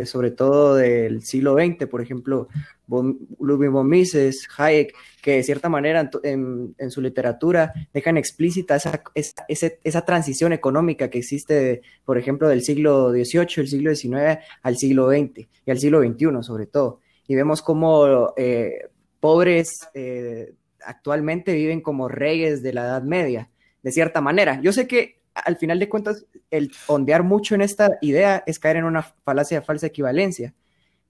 sobre 0.05 0.31
todo 0.31 0.75
del 0.75 1.23
siglo 1.23 1.55
XX, 1.55 1.87
por 1.87 2.01
ejemplo, 2.01 2.47
Ludwig 2.87 3.69
von 3.69 3.87
Mises, 3.87 4.47
Hayek, 4.57 4.93
que 5.21 5.35
de 5.35 5.43
cierta 5.43 5.69
manera 5.69 6.09
en, 6.23 6.75
su 6.89 7.01
literatura 7.01 7.73
dejan 7.93 8.17
explícita 8.17 8.75
esa, 8.75 9.01
esa, 9.15 9.71
esa, 9.83 10.05
transición 10.05 10.53
económica 10.53 11.09
que 11.09 11.19
existe, 11.19 11.81
por 12.05 12.17
ejemplo, 12.17 12.49
del 12.49 12.61
siglo 12.61 13.11
XVIII, 13.11 13.47
el 13.57 13.67
siglo 13.67 13.95
XIX 13.95 14.39
al 14.61 14.77
siglo 14.77 15.09
XX 15.09 15.47
y 15.65 15.71
al 15.71 15.79
siglo 15.79 16.01
XXI 16.01 16.43
sobre 16.43 16.67
todo. 16.67 16.99
Y 17.27 17.35
vemos 17.35 17.61
cómo 17.61 18.33
eh, 18.35 18.89
pobres 19.19 19.87
eh, 19.93 20.53
actualmente 20.85 21.53
viven 21.53 21.81
como 21.81 22.09
reyes 22.09 22.61
de 22.61 22.73
la 22.73 22.83
Edad 22.83 23.03
Media, 23.03 23.49
de 23.81 23.91
cierta 23.91 24.21
manera. 24.21 24.59
Yo 24.61 24.73
sé 24.73 24.87
que 24.87 25.22
al 25.33 25.57
final 25.57 25.79
de 25.79 25.89
cuentas 25.89 26.25
el 26.51 26.71
ondear 26.87 27.23
mucho 27.23 27.55
en 27.55 27.61
esta 27.61 27.97
idea 28.01 28.43
es 28.45 28.59
caer 28.59 28.77
en 28.77 28.85
una 28.85 29.03
falacia 29.03 29.61
falsa 29.61 29.87
equivalencia, 29.87 30.53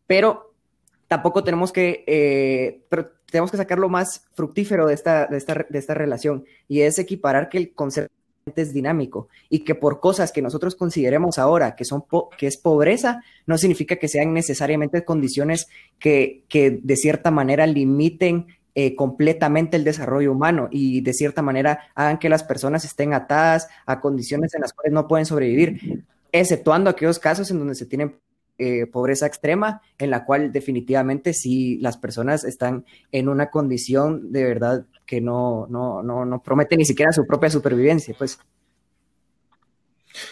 pero 0.07 0.53
tampoco 1.07 1.43
tenemos 1.43 1.71
que, 1.71 2.03
eh, 2.07 2.81
tenemos 3.29 3.51
que 3.51 3.57
sacar 3.57 3.79
lo 3.79 3.89
más 3.89 4.25
fructífero 4.33 4.87
de 4.87 4.93
esta, 4.93 5.27
de 5.27 5.37
esta, 5.37 5.65
de 5.69 5.79
esta 5.79 5.93
relación 5.93 6.45
y 6.67 6.81
es 6.81 6.97
equiparar 6.99 7.49
que 7.49 7.57
el 7.57 7.73
concepto 7.73 8.11
es 8.55 8.73
dinámico 8.73 9.29
y 9.49 9.59
que 9.59 9.75
por 9.75 9.99
cosas 9.99 10.31
que 10.31 10.41
nosotros 10.41 10.75
consideremos 10.75 11.39
ahora 11.39 11.75
que, 11.75 11.85
son 11.85 12.03
que 12.37 12.47
es 12.47 12.57
pobreza, 12.57 13.23
no 13.45 13.57
significa 13.57 13.95
que 13.95 14.07
sean 14.07 14.33
necesariamente 14.33 15.05
condiciones 15.05 15.67
que, 15.99 16.43
que 16.49 16.79
de 16.81 16.95
cierta 16.95 17.31
manera 17.31 17.67
limiten 17.67 18.47
eh, 18.75 18.95
completamente 18.95 19.77
el 19.77 19.83
desarrollo 19.83 20.31
humano 20.31 20.67
y 20.71 21.01
de 21.01 21.13
cierta 21.13 21.41
manera 21.41 21.91
hagan 21.93 22.17
que 22.17 22.29
las 22.29 22.43
personas 22.43 22.85
estén 22.85 23.13
atadas 23.13 23.67
a 23.85 23.99
condiciones 23.99 24.55
en 24.55 24.61
las 24.61 24.73
cuales 24.73 24.93
no 24.93 25.07
pueden 25.07 25.25
sobrevivir, 25.25 26.05
exceptuando 26.31 26.89
aquellos 26.89 27.19
casos 27.19 27.51
en 27.51 27.59
donde 27.59 27.75
se 27.75 27.85
tienen 27.85 28.15
eh, 28.57 28.85
pobreza 28.85 29.25
extrema, 29.25 29.81
en 29.97 30.09
la 30.09 30.25
cual 30.25 30.51
definitivamente 30.51 31.33
si 31.33 31.77
las 31.79 31.97
personas 31.97 32.43
están 32.43 32.85
en 33.11 33.27
una 33.27 33.49
condición 33.49 34.31
de 34.31 34.43
verdad 34.43 34.85
que 35.05 35.21
no, 35.21 35.67
no, 35.69 36.03
no, 36.03 36.23
no 36.25 36.41
promete 36.41 36.77
ni 36.77 36.85
siquiera 36.85 37.11
su 37.11 37.25
propia 37.25 37.49
supervivencia, 37.49 38.15
pues. 38.17 38.39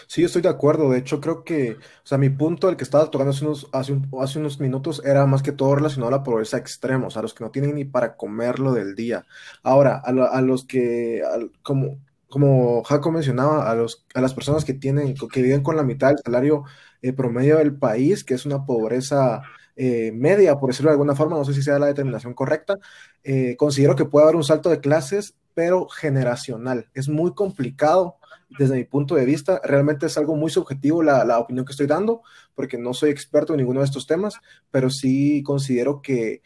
Sí, 0.06 0.22
estoy 0.24 0.42
de 0.42 0.48
acuerdo. 0.48 0.90
De 0.90 0.98
hecho, 0.98 1.20
creo 1.20 1.42
que, 1.44 1.72
o 1.72 2.06
sea, 2.06 2.18
mi 2.18 2.30
punto, 2.30 2.68
el 2.68 2.76
que 2.76 2.84
estaba 2.84 3.10
tocando 3.10 3.30
hace 3.32 3.44
unos, 3.44 3.68
hace, 3.72 3.96
hace 4.20 4.38
unos 4.38 4.60
minutos, 4.60 5.02
era 5.04 5.26
más 5.26 5.42
que 5.42 5.52
todo 5.52 5.74
relacionado 5.74 6.08
a 6.14 6.18
la 6.18 6.22
pobreza 6.22 6.56
extrema, 6.58 7.06
o 7.08 7.10
sea, 7.10 7.22
los 7.22 7.34
que 7.34 7.44
no 7.44 7.50
tienen 7.50 7.74
ni 7.74 7.84
para 7.84 8.16
comerlo 8.16 8.72
del 8.72 8.94
día. 8.94 9.26
Ahora, 9.62 10.00
a, 10.04 10.10
a 10.10 10.40
los 10.42 10.64
que, 10.64 11.22
como, 11.62 11.98
como 12.28 12.82
Jaco 12.84 13.10
mencionaba, 13.12 13.68
a, 13.70 13.74
los, 13.74 14.04
a 14.14 14.20
las 14.20 14.34
personas 14.34 14.64
que 14.64 14.74
tienen, 14.74 15.14
que 15.14 15.42
viven 15.42 15.62
con 15.62 15.76
la 15.76 15.82
mitad 15.82 16.08
del 16.08 16.18
salario 16.24 16.64
eh, 17.02 17.12
promedio 17.12 17.58
del 17.58 17.74
país, 17.76 18.24
que 18.24 18.34
es 18.34 18.46
una 18.46 18.64
pobreza 18.64 19.42
eh, 19.76 20.12
media, 20.14 20.56
por 20.58 20.70
decirlo 20.70 20.90
de 20.90 20.94
alguna 20.94 21.16
forma, 21.16 21.36
no 21.36 21.44
sé 21.44 21.54
si 21.54 21.62
sea 21.62 21.78
la 21.78 21.86
determinación 21.86 22.34
correcta, 22.34 22.78
eh, 23.24 23.56
considero 23.56 23.96
que 23.96 24.04
puede 24.04 24.24
haber 24.24 24.36
un 24.36 24.44
salto 24.44 24.70
de 24.70 24.80
clases, 24.80 25.34
pero 25.54 25.88
generacional. 25.88 26.88
Es 26.94 27.08
muy 27.08 27.34
complicado 27.34 28.16
desde 28.58 28.76
mi 28.76 28.84
punto 28.84 29.14
de 29.14 29.24
vista. 29.24 29.60
Realmente 29.64 30.06
es 30.06 30.16
algo 30.18 30.36
muy 30.36 30.50
subjetivo 30.50 31.02
la, 31.02 31.24
la 31.24 31.38
opinión 31.38 31.64
que 31.64 31.72
estoy 31.72 31.86
dando, 31.86 32.22
porque 32.54 32.78
no 32.78 32.94
soy 32.94 33.10
experto 33.10 33.52
en 33.52 33.58
ninguno 33.58 33.80
de 33.80 33.86
estos 33.86 34.06
temas, 34.06 34.34
pero 34.70 34.90
sí 34.90 35.42
considero 35.42 36.02
que 36.02 36.42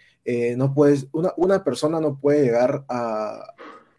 no 0.56 0.74
puedes, 0.74 1.06
una, 1.12 1.32
una 1.36 1.62
persona 1.62 2.00
no 2.00 2.18
puede 2.18 2.42
llegar 2.42 2.84
a, 2.88 3.54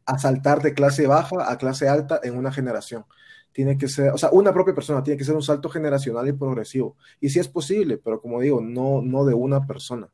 a 0.08 0.18
saltar 0.18 0.62
de 0.62 0.74
clase 0.74 1.06
baja 1.06 1.52
a 1.52 1.58
clase 1.58 1.88
alta 1.88 2.20
en 2.24 2.38
una 2.38 2.52
generación. 2.52 3.06
Tiene 3.52 3.78
que 3.78 3.88
ser, 3.88 4.12
o 4.12 4.18
sea, 4.18 4.30
una 4.32 4.54
propia 4.54 4.74
persona 4.74 5.04
tiene 5.04 5.18
que 5.18 5.26
ser 5.26 5.36
un 5.36 5.42
salto 5.42 5.70
generacional 5.70 6.28
y 6.28 6.34
progresivo. 6.34 6.96
Y 7.20 7.30
sí 7.30 7.40
es 7.40 7.48
posible, 7.48 7.98
pero 7.98 8.22
como 8.22 8.40
digo, 8.40 8.62
no, 8.62 9.02
no 9.02 9.26
de 9.26 9.34
una 9.34 9.66
persona. 9.66 10.08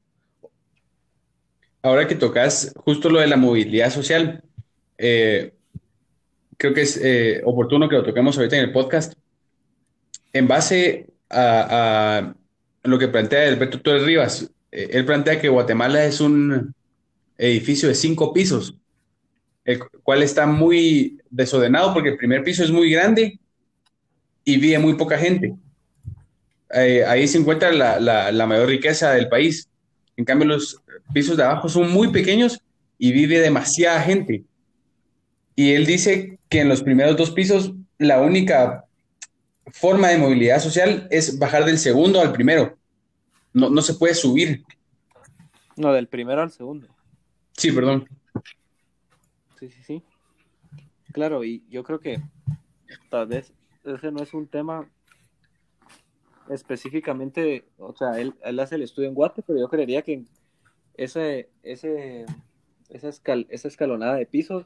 Ahora 1.84 2.08
que 2.08 2.16
tocas 2.16 2.74
justo 2.78 3.10
lo 3.10 3.20
de 3.20 3.28
la 3.28 3.38
movilidad 3.38 3.92
social, 3.92 4.44
eh, 4.98 5.54
creo 6.58 6.74
que 6.74 6.82
es 6.82 7.00
eh, 7.02 7.42
oportuno 7.46 7.90
que 7.90 7.96
lo 7.96 8.04
toquemos 8.04 8.38
ahorita 8.38 8.58
en 8.58 8.64
el 8.64 8.72
podcast. 8.72 9.14
En 10.32 10.48
base 10.48 11.08
a, 11.30 12.34
lo 12.84 13.00
que 13.00 13.08
plantea 13.08 13.48
Alberto 13.48 13.80
Torres 13.82 14.04
Rivas, 14.04 14.52
eh, 14.72 14.90
él 14.92 15.06
plantea 15.06 15.40
que 15.40 15.50
Guatemala 15.50 16.04
es 16.06 16.20
un 16.20 16.74
edificio 17.38 17.88
de 17.88 17.96
cinco 17.96 18.34
pisos 18.34 18.76
el 19.66 19.80
cual 20.04 20.24
está 20.24 20.46
muy 20.46 21.20
desordenado 21.30 21.94
porque 21.94 22.10
el 22.10 22.18
primer 22.18 22.44
piso 22.44 22.64
es 22.64 22.72
muy 22.72 22.92
grande 22.92 23.40
y 24.44 24.58
vive 24.58 24.80
muy 24.80 24.96
poca 24.96 25.18
gente. 25.18 25.56
Eh, 26.74 27.04
ahí 27.06 27.28
se 27.28 27.38
encuentra 27.38 27.72
la, 27.72 28.46
mayor 28.46 28.68
riqueza 28.68 29.14
del 29.14 29.30
país. 29.30 29.70
En 30.18 30.26
cambio, 30.26 30.48
los 30.48 30.82
pisos 31.14 31.38
de 31.38 31.44
abajo 31.44 31.70
son 31.70 31.92
muy 31.92 32.10
pequeños 32.10 32.60
y 32.98 33.12
vive 33.12 33.40
demasiada 33.40 34.02
gente. 34.02 34.44
Y 35.56 35.74
él 35.74 35.86
dice 35.86 36.40
que 36.50 36.62
en 36.62 36.70
los 36.70 36.84
primeros 36.84 37.18
dos 37.18 37.32
pisos 37.32 37.74
la 37.98 38.22
única 38.22 38.86
forma 39.68 40.10
de 40.10 40.18
movilidad 40.18 40.60
social 40.60 41.08
es 41.12 41.40
bajar 41.40 41.66
del 41.66 41.78
segundo 41.78 42.20
al 42.20 42.34
primero. 42.34 42.78
No, 43.54 43.70
no 43.70 43.82
se 43.82 43.94
puede 43.94 44.16
subir. 44.16 44.64
No, 45.76 45.94
del 45.94 46.08
primero 46.08 46.42
al 46.42 46.52
segundo. 46.52 46.88
Sí, 47.56 47.72
perdón 47.72 48.08
sí, 49.68 49.70
sí, 49.70 49.84
sí. 49.84 50.04
Claro, 51.12 51.44
y 51.44 51.64
yo 51.70 51.84
creo 51.84 52.00
que 52.00 52.22
tal 53.10 53.28
vez 53.28 53.54
ese 53.84 54.12
no 54.12 54.22
es 54.22 54.34
un 54.34 54.48
tema 54.48 54.90
específicamente, 56.50 57.66
o 57.78 57.96
sea, 57.96 58.20
él, 58.20 58.34
hace 58.60 58.76
el 58.76 58.82
estudio 58.82 59.08
en 59.08 59.16
Guate, 59.16 59.44
pero 59.44 59.60
yo 59.60 59.70
creería 59.70 60.02
que 60.02 60.26
ese, 60.96 61.50
ese, 61.62 62.26
esa, 62.90 63.10
esa 63.50 63.68
escalonada 63.68 64.16
de 64.16 64.26
pisos 64.26 64.66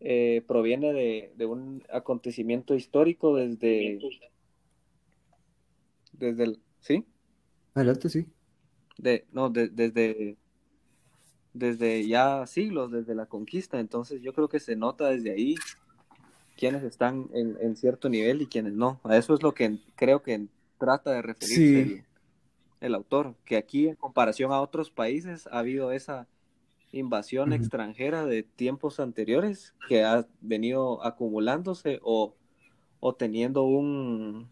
eh, 0.00 0.42
proviene 0.46 0.92
de, 0.92 1.46
un 1.46 1.82
acontecimiento 1.92 2.74
histórico 2.74 3.36
desde, 3.36 3.98
desde 6.12 6.44
el, 6.44 6.60
¿sí? 6.80 7.04
Adelante, 7.74 8.08
sí. 8.08 8.26
De, 8.96 9.24
no, 9.32 9.50
desde 9.50 10.36
desde 11.58 12.06
ya 12.06 12.46
siglos, 12.46 12.90
desde 12.90 13.14
la 13.14 13.26
conquista. 13.26 13.80
Entonces 13.80 14.22
yo 14.22 14.32
creo 14.32 14.48
que 14.48 14.60
se 14.60 14.76
nota 14.76 15.08
desde 15.08 15.32
ahí 15.32 15.54
quienes 16.56 16.82
están 16.82 17.28
en, 17.32 17.76
cierto 17.76 18.08
nivel 18.08 18.42
y 18.42 18.46
quienes 18.46 18.72
no. 18.72 19.00
A 19.04 19.16
eso 19.16 19.34
es 19.34 19.42
lo 19.42 19.54
que 19.54 19.78
creo 19.96 20.22
que 20.22 20.46
trata 20.78 21.12
de 21.12 21.22
referirse 21.22 22.04
el, 22.80 22.94
autor, 22.94 23.34
que 23.44 23.56
aquí 23.56 23.88
en 23.88 23.96
comparación 23.96 24.52
a 24.52 24.60
otros 24.60 24.90
países 24.90 25.46
ha 25.48 25.58
habido 25.58 25.92
esa 25.92 26.26
invasión 26.92 27.52
extranjera 27.52 28.24
de 28.26 28.42
tiempos 28.42 29.00
anteriores 29.00 29.74
que 29.88 30.04
ha 30.04 30.26
venido 30.40 31.04
acumulándose 31.04 32.00
o, 32.02 32.34
o 33.00 33.14
teniendo 33.14 33.64
un, 33.64 34.48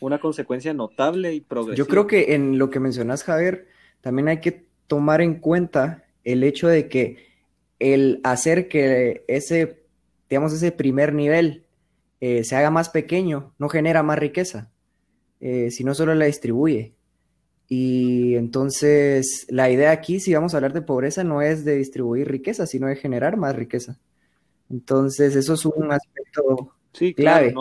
una 0.00 0.20
consecuencia 0.20 0.74
notable 0.74 1.34
y 1.34 1.40
progresiva. 1.40 1.76
Yo 1.76 1.88
creo 1.88 2.06
que 2.06 2.34
en 2.34 2.58
lo 2.58 2.70
que 2.70 2.80
mencionas, 2.80 3.24
Javier, 3.24 3.68
también 4.00 4.28
hay 4.28 4.40
que 4.40 4.66
tomar 4.86 5.20
en 5.20 5.36
cuenta 5.36 6.04
el 6.24 6.44
hecho 6.44 6.68
de 6.68 6.88
que 6.88 7.32
el 7.78 8.20
hacer 8.24 8.68
que 8.68 9.24
ese, 9.26 9.84
digamos, 10.28 10.52
ese 10.52 10.70
primer 10.70 11.14
nivel 11.14 11.64
eh, 12.20 12.44
se 12.44 12.54
haga 12.56 12.70
más 12.70 12.90
pequeño 12.90 13.54
no 13.58 13.68
genera 13.68 14.02
más 14.02 14.18
riqueza, 14.18 14.70
eh, 15.40 15.70
sino 15.70 15.94
solo 15.94 16.14
la 16.14 16.26
distribuye. 16.26 16.94
Y 17.74 18.36
entonces 18.36 19.46
la 19.48 19.70
idea 19.70 19.92
aquí, 19.92 20.20
si 20.20 20.34
vamos 20.34 20.52
a 20.52 20.58
hablar 20.58 20.74
de 20.74 20.82
pobreza, 20.82 21.24
no 21.24 21.40
es 21.40 21.64
de 21.64 21.74
distribuir 21.76 22.30
riqueza, 22.30 22.66
sino 22.66 22.86
de 22.86 22.96
generar 22.96 23.38
más 23.38 23.56
riqueza. 23.56 23.98
Entonces 24.68 25.34
eso 25.36 25.54
es 25.54 25.64
un 25.64 25.90
aspecto 25.90 26.74
clave. 27.16 27.54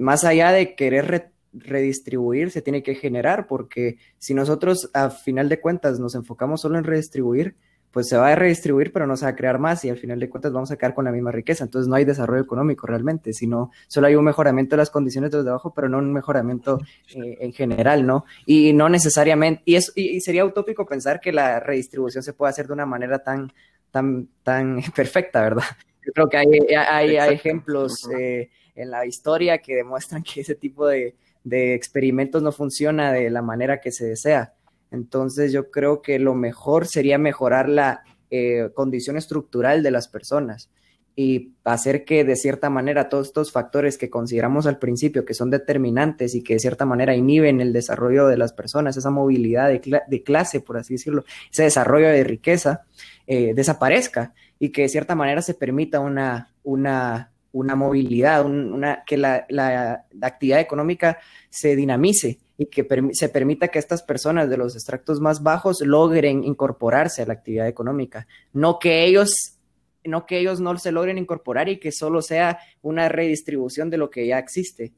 Más 0.00 0.24
allá 0.24 0.50
de 0.50 0.74
querer 0.74 1.30
redistribuir 1.52 2.50
se 2.50 2.62
tiene 2.62 2.82
que 2.82 2.96
generar, 2.96 3.46
porque 3.46 3.98
si 4.18 4.34
nosotros 4.34 4.90
a 4.92 5.10
final 5.10 5.48
de 5.48 5.60
cuentas 5.60 6.00
nos 6.00 6.16
enfocamos 6.16 6.60
solo 6.60 6.76
en 6.76 6.82
redistribuir, 6.82 7.54
pues 7.94 8.08
se 8.08 8.16
va 8.16 8.32
a 8.32 8.34
redistribuir, 8.34 8.92
pero 8.92 9.06
no 9.06 9.16
se 9.16 9.24
va 9.24 9.30
a 9.30 9.36
crear 9.36 9.60
más 9.60 9.84
y 9.84 9.88
al 9.88 9.96
final 9.96 10.18
de 10.18 10.28
cuentas 10.28 10.52
vamos 10.52 10.68
a 10.72 10.76
quedar 10.76 10.94
con 10.94 11.04
la 11.04 11.12
misma 11.12 11.30
riqueza. 11.30 11.62
Entonces 11.62 11.88
no 11.88 11.94
hay 11.94 12.04
desarrollo 12.04 12.42
económico 12.42 12.88
realmente, 12.88 13.32
sino 13.32 13.70
solo 13.86 14.08
hay 14.08 14.16
un 14.16 14.24
mejoramiento 14.24 14.74
de 14.74 14.78
las 14.78 14.90
condiciones 14.90 15.30
de 15.30 15.36
los 15.36 15.44
de 15.44 15.52
abajo, 15.52 15.72
pero 15.72 15.88
no 15.88 15.98
un 15.98 16.12
mejoramiento 16.12 16.80
eh, 17.14 17.38
en 17.38 17.52
general, 17.52 18.04
¿no? 18.04 18.24
Y 18.46 18.72
no 18.72 18.88
necesariamente, 18.88 19.62
y, 19.64 19.76
es, 19.76 19.92
y, 19.94 20.20
sería 20.20 20.44
utópico 20.44 20.84
pensar 20.84 21.20
que 21.20 21.32
la 21.32 21.60
redistribución 21.60 22.24
se 22.24 22.32
puede 22.32 22.50
hacer 22.50 22.66
de 22.66 22.72
una 22.72 22.84
manera 22.84 23.20
tan, 23.20 23.52
tan, 23.92 24.28
tan 24.42 24.82
perfecta, 24.96 25.42
¿verdad? 25.42 25.62
Yo 26.04 26.12
creo 26.12 26.28
que 26.28 26.36
hay, 26.36 26.48
hay, 26.76 27.16
hay 27.16 27.34
ejemplos 27.34 28.08
eh, 28.18 28.50
en 28.74 28.90
la 28.90 29.06
historia 29.06 29.58
que 29.58 29.76
demuestran 29.76 30.24
que 30.24 30.40
ese 30.40 30.56
tipo 30.56 30.88
de, 30.88 31.14
de 31.44 31.74
experimentos 31.74 32.42
no 32.42 32.50
funciona 32.50 33.12
de 33.12 33.30
la 33.30 33.40
manera 33.40 33.80
que 33.80 33.92
se 33.92 34.04
desea. 34.04 34.52
Entonces 34.94 35.52
yo 35.52 35.70
creo 35.70 36.00
que 36.00 36.18
lo 36.18 36.34
mejor 36.34 36.86
sería 36.86 37.18
mejorar 37.18 37.68
la 37.68 38.04
eh, 38.30 38.70
condición 38.74 39.16
estructural 39.16 39.82
de 39.82 39.90
las 39.90 40.08
personas 40.08 40.70
y 41.16 41.52
hacer 41.62 42.04
que 42.04 42.24
de 42.24 42.34
cierta 42.34 42.70
manera 42.70 43.08
todos 43.08 43.28
estos 43.28 43.52
factores 43.52 43.98
que 43.98 44.10
consideramos 44.10 44.66
al 44.66 44.78
principio 44.78 45.24
que 45.24 45.34
son 45.34 45.50
determinantes 45.50 46.34
y 46.34 46.42
que 46.42 46.54
de 46.54 46.60
cierta 46.60 46.86
manera 46.86 47.14
inhiben 47.14 47.60
el 47.60 47.72
desarrollo 47.72 48.26
de 48.26 48.36
las 48.36 48.52
personas, 48.52 48.96
esa 48.96 49.10
movilidad 49.10 49.68
de, 49.68 50.22
clase, 50.24 50.60
por 50.60 50.76
así 50.76 50.94
decirlo, 50.94 51.24
ese 51.52 51.64
desarrollo 51.64 52.08
de 52.08 52.24
riqueza, 52.24 52.82
eh, 53.26 53.52
desaparezca 53.54 54.34
y 54.58 54.70
que 54.70 54.82
de 54.82 54.88
cierta 54.88 55.14
manera 55.14 55.40
se 55.42 55.54
permita 55.54 56.00
una, 56.00 56.52
una, 56.64 57.30
una 57.54 57.76
movilidad, 57.76 58.44
una, 58.44 59.04
que 59.06 59.16
la, 59.16 59.46
la, 59.48 60.04
actividad 60.22 60.58
económica 60.58 61.18
se 61.50 61.76
dinamice 61.76 62.40
y 62.58 62.66
que 62.66 62.86
se 63.12 63.28
permita 63.28 63.68
que 63.68 63.78
estas 63.78 64.02
personas 64.02 64.50
de 64.50 64.56
los 64.56 64.74
extractos 64.74 65.20
más 65.20 65.42
bajos 65.42 65.80
logren 65.80 66.42
incorporarse 66.42 67.22
a 67.22 67.26
la 67.26 67.34
actividad 67.34 67.68
económica, 67.68 68.26
no 68.52 68.78
que 68.78 69.04
ellos 69.04 69.58
no 70.04 70.26
que 70.26 70.38
ellos 70.38 70.60
no 70.60 70.76
se 70.76 70.92
logren 70.92 71.16
incorporar 71.16 71.68
y 71.68 71.78
que 71.78 71.90
solo 71.90 72.20
sea 72.20 72.58
una 72.82 73.08
redistribución 73.08 73.88
de 73.88 73.96
lo 73.96 74.10
que 74.10 74.26
ya 74.26 74.38
existe. 74.38 74.92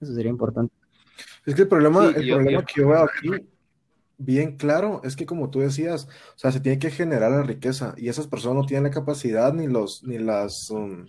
Eso 0.00 0.12
sería 0.12 0.30
importante. 0.30 0.74
Es 1.44 1.54
que 1.54 1.62
el 1.62 1.68
problema, 1.68 2.06
el 2.08 2.28
problema 2.28 2.64
que 2.64 2.80
yo 2.80 2.88
veo 2.88 3.04
aquí, 3.04 3.30
bien 4.18 4.56
claro, 4.56 5.00
es 5.04 5.16
que 5.16 5.26
como 5.26 5.50
tú 5.50 5.60
decías, 5.60 6.08
o 6.34 6.38
sea, 6.38 6.52
se 6.52 6.60
tiene 6.60 6.78
que 6.78 6.90
generar 6.90 7.30
la 7.30 7.42
riqueza 7.42 7.94
y 7.96 8.08
esas 8.08 8.26
personas 8.26 8.56
no 8.56 8.66
tienen 8.66 8.84
la 8.84 8.90
capacidad 8.90 9.52
ni 9.52 9.66
los, 9.66 10.02
ni 10.04 10.18
las, 10.18 10.70
um, 10.70 11.06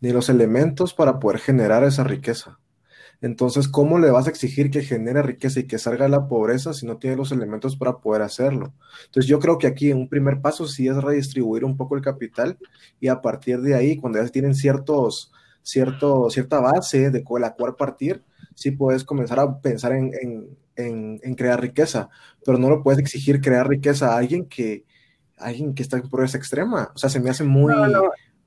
ni 0.00 0.12
los 0.12 0.28
elementos 0.28 0.94
para 0.94 1.18
poder 1.20 1.40
generar 1.40 1.84
esa 1.84 2.04
riqueza. 2.04 2.58
Entonces, 3.20 3.68
¿cómo 3.68 3.98
le 3.98 4.10
vas 4.10 4.26
a 4.26 4.30
exigir 4.30 4.70
que 4.70 4.82
genere 4.82 5.22
riqueza 5.22 5.60
y 5.60 5.66
que 5.66 5.78
salga 5.78 6.04
de 6.04 6.10
la 6.10 6.28
pobreza 6.28 6.74
si 6.74 6.84
no 6.84 6.98
tiene 6.98 7.16
los 7.16 7.32
elementos 7.32 7.76
para 7.76 7.98
poder 7.98 8.22
hacerlo? 8.22 8.74
Entonces, 9.06 9.28
yo 9.28 9.38
creo 9.38 9.56
que 9.56 9.66
aquí 9.66 9.92
un 9.92 10.08
primer 10.10 10.42
paso 10.42 10.66
sí 10.66 10.88
es 10.88 10.96
redistribuir 10.96 11.64
un 11.64 11.76
poco 11.76 11.96
el 11.96 12.02
capital 12.02 12.58
y 13.00 13.08
a 13.08 13.22
partir 13.22 13.62
de 13.62 13.74
ahí, 13.74 13.96
cuando 13.96 14.22
ya 14.22 14.28
tienen 14.28 14.54
ciertos, 14.54 15.32
cierto, 15.62 16.28
cierta 16.28 16.60
base 16.60 17.10
de 17.10 17.24
la 17.40 17.54
cual 17.54 17.76
partir, 17.76 18.22
sí 18.54 18.70
puedes 18.70 19.04
comenzar 19.04 19.40
a 19.40 19.60
pensar 19.60 19.92
en, 19.92 20.56
crear 21.36 21.60
riqueza, 21.60 22.08
pero 22.44 22.58
no 22.58 22.68
lo 22.70 22.82
puedes 22.82 22.98
exigir 22.98 23.40
crear 23.40 23.68
riqueza 23.68 24.14
a 24.14 24.18
alguien 24.18 24.46
que, 24.46 24.84
alguien 25.36 25.74
que 25.74 25.82
está 25.82 25.96
en 25.96 26.08
pobreza 26.08 26.38
extrema. 26.38 26.90
O 26.94 26.98
sea, 26.98 27.10
se 27.10 27.20
me 27.20 27.30
hace 27.30 27.44
muy, 27.44 27.72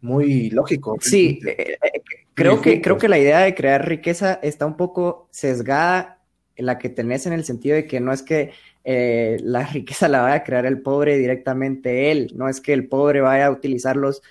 muy 0.01 0.49
lógico. 0.49 0.97
Sí, 0.99 1.39
eh, 1.45 1.77
eh, 1.81 2.01
Creo 2.37 2.61
que, 2.61 2.81
creo 2.81 2.99
que 2.99 3.09
la 3.09 3.17
idea 3.17 3.39
de 3.39 3.55
crear 3.55 3.89
riqueza 3.89 4.35
está 4.43 4.67
un 4.67 4.77
poco 4.77 5.27
sesgada 5.31 6.21
en 6.55 6.67
la 6.67 6.77
que 6.77 6.89
tenés 6.89 7.25
en 7.25 7.33
el 7.33 7.43
sentido 7.43 7.75
de 7.75 7.87
que 7.87 7.99
no 7.99 8.13
es 8.13 8.21
que 8.21 8.51
eh, 8.83 9.37
la 9.41 9.65
riqueza 9.73 10.07
la 10.07 10.21
vaya 10.21 10.35
a 10.35 10.43
crear 10.43 10.67
el 10.67 10.83
pobre 10.83 11.17
directamente 11.17 12.11
él, 12.11 12.31
no 12.35 12.47
es 12.47 12.61
que 12.61 12.73
el 12.73 12.87
pobre 12.87 13.21
vaya 13.21 13.47
a 13.47 13.51
utilizar 13.51 13.97
los, 13.97 14.21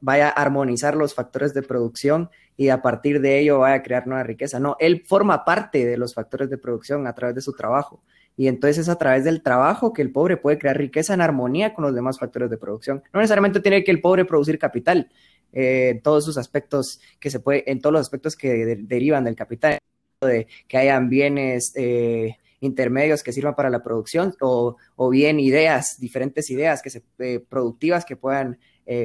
vaya 0.00 0.28
a 0.28 0.40
armonizar 0.40 0.94
los 0.94 1.14
factores 1.14 1.52
de 1.52 1.62
producción 1.62 2.30
y 2.58 2.70
a 2.70 2.82
partir 2.82 3.20
de 3.20 3.38
ello 3.38 3.60
vaya 3.60 3.76
a 3.76 3.82
crear 3.84 4.08
nueva 4.08 4.24
riqueza. 4.24 4.58
No, 4.58 4.76
él 4.80 5.04
forma 5.06 5.44
parte 5.44 5.86
de 5.86 5.96
los 5.96 6.12
factores 6.12 6.50
de 6.50 6.58
producción 6.58 7.06
a 7.06 7.14
través 7.14 7.36
de 7.36 7.40
su 7.40 7.52
trabajo. 7.52 8.02
Y 8.36 8.48
entonces 8.48 8.78
es 8.78 8.88
a 8.88 8.98
través 8.98 9.22
del 9.22 9.42
trabajo 9.42 9.92
que 9.92 10.02
el 10.02 10.10
pobre 10.10 10.36
puede 10.36 10.58
crear 10.58 10.76
riqueza 10.76 11.14
en 11.14 11.20
armonía 11.20 11.72
con 11.72 11.84
los 11.84 11.94
demás 11.94 12.18
factores 12.18 12.50
de 12.50 12.58
producción. 12.58 13.00
No 13.14 13.20
necesariamente 13.20 13.60
tiene 13.60 13.84
que 13.84 13.92
el 13.92 14.00
pobre 14.00 14.24
producir 14.24 14.58
capital, 14.58 15.08
eh, 15.52 16.00
todos 16.02 16.24
sus 16.24 16.36
aspectos 16.36 17.00
que 17.20 17.30
se 17.30 17.38
puede, 17.38 17.70
en 17.70 17.80
todos 17.80 17.92
los 17.92 18.00
aspectos 18.00 18.34
que 18.34 18.76
derivan 18.80 19.22
del 19.22 19.36
capital, 19.36 19.78
de 20.20 20.48
que 20.66 20.78
hayan 20.78 21.08
bienes 21.08 21.72
eh, 21.76 22.38
intermedios 22.58 23.22
que 23.22 23.32
sirvan 23.32 23.54
para 23.54 23.70
la 23.70 23.84
producción 23.84 24.34
o, 24.40 24.76
bien 25.10 25.38
ideas, 25.38 25.96
diferentes 26.00 26.50
ideas 26.50 26.82
que 26.82 26.90
se, 26.90 27.04
eh, 27.20 27.38
productivas 27.48 28.04
que 28.04 28.16
puedan 28.16 28.58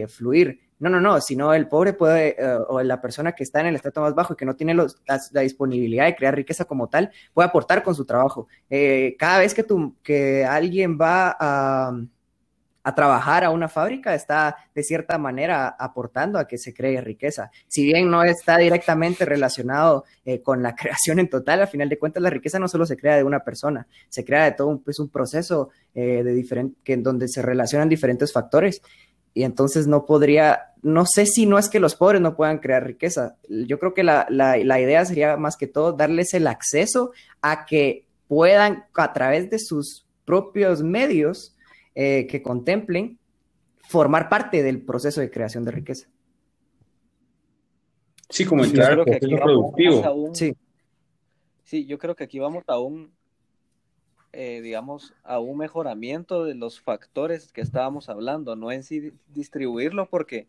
fluir. 0.07 0.61
No, 0.83 0.89
no, 0.89 0.99
no, 0.99 1.21
sino 1.21 1.53
el 1.53 1.67
pobre 1.67 1.93
puede, 1.93 2.35
o 2.67 2.81
la 2.83 3.01
persona 3.01 3.31
que 3.31 3.43
está 3.43 3.61
en 3.61 3.67
el 3.67 3.75
estrato 3.75 4.01
más 4.01 4.13
bajo 4.13 4.33
y 4.33 4.35
que 4.35 4.45
no 4.45 4.55
tiene 4.55 4.75
la, 4.75 5.41
disponibilidad 5.41 6.05
de 6.05 6.15
crear 6.15 6.35
riqueza 6.35 6.65
como 6.65 6.89
tal, 6.89 7.11
puede 7.33 7.47
aportar 7.47 7.83
con 7.83 7.95
su 7.95 8.05
trabajo. 8.05 8.47
cada 9.17 9.39
vez 9.39 9.53
que, 9.53 9.63
tu, 9.63 9.95
que 10.03 10.45
alguien 10.45 10.97
va 10.99 11.35
a 12.83 12.93
trabajar 12.95 13.43
a 13.43 13.49
una 13.49 13.69
fábrica 13.69 14.13
está 14.13 14.57
de 14.75 14.83
cierta 14.83 15.17
manera 15.17 15.69
aportando 15.79 16.37
a 16.37 16.47
que 16.47 16.57
se 16.57 16.73
cree 16.73 16.99
riqueza. 16.99 17.49
Si 17.67 17.85
bien 17.85 18.09
no 18.09 18.23
está 18.23 18.57
directamente 18.57 19.25
relacionado 19.25 20.03
eh, 20.25 20.41
con 20.41 20.61
la 20.61 20.75
creación 20.75 21.19
en 21.19 21.29
total, 21.29 21.61
al 21.61 21.67
final 21.67 21.87
de 21.89 21.97
cuentas 21.97 22.21
la 22.21 22.29
riqueza 22.29 22.59
no 22.59 22.67
solo 22.67 22.85
se 22.85 22.97
crea 22.97 23.15
de 23.15 23.23
una 23.23 23.39
persona, 23.39 23.87
se 24.09 24.25
crea 24.25 24.43
de 24.43 24.51
todo 24.51 24.67
un, 24.67 24.83
pues, 24.83 24.99
un 24.99 25.09
proceso 25.09 25.69
eh, 25.95 26.23
de 26.23 26.33
diferente, 26.33 26.75
que, 26.83 26.93
en 26.93 27.03
donde 27.03 27.27
se 27.27 27.41
relacionan 27.41 27.87
diferentes 27.87 28.33
factores. 28.33 28.81
Y 29.33 29.43
entonces 29.43 29.87
no 29.87 30.05
podría, 30.05 30.72
no 30.83 31.05
sé 31.05 31.25
si 31.25 31.45
no 31.45 31.57
es 31.57 31.69
que 31.69 31.79
los 31.79 31.95
pobres 31.95 32.21
no 32.21 32.35
puedan 32.35 32.59
crear 32.59 32.85
riqueza. 32.85 33.37
Yo 33.49 33.79
creo 33.79 33.93
que 33.93 34.03
la, 34.03 34.27
la 34.29 34.79
idea 34.79 35.03
sería 35.05 35.37
más 35.37 35.57
que 35.57 35.67
todo 35.67 35.93
darles 35.93 36.33
el 36.33 36.47
acceso 36.47 37.11
a 37.41 37.65
que 37.65 38.05
puedan 38.27 38.85
a 38.93 39.13
través 39.13 39.49
de 39.49 39.59
sus 39.59 40.05
propios 40.25 40.83
medios 40.83 41.55
eh, 41.95 42.25
que 42.27 42.41
contemplen 42.41 43.19
formar 43.87 44.29
parte 44.29 44.63
del 44.63 44.81
proceso 44.81 45.21
de 45.21 45.29
creación 45.29 45.63
de 45.63 45.71
riqueza. 45.71 46.07
Sí, 48.29 48.45
como 48.45 48.63
entrar 48.63 48.93
al 48.93 49.05
proceso 49.05 49.35
productivo. 49.35 50.31
sí. 50.33 50.55
sí, 51.63 51.85
yo 51.85 51.99
creo 51.99 52.15
que 52.15 52.23
aquí 52.23 52.39
vamos 52.39 52.63
a 52.65 52.79
un, 52.79 53.11
eh, 54.31 54.61
digamos, 54.61 55.13
a 55.23 55.39
un 55.39 55.59
mejoramiento 55.59 56.45
de 56.45 56.55
los 56.55 56.81
factores 56.81 57.51
que 57.51 57.61
estábamos 57.61 58.09
hablando, 58.09 58.55
no 58.55 58.71
en 58.71 58.83
sí 58.83 59.13
distribuirlo 59.27 60.09
porque, 60.09 60.47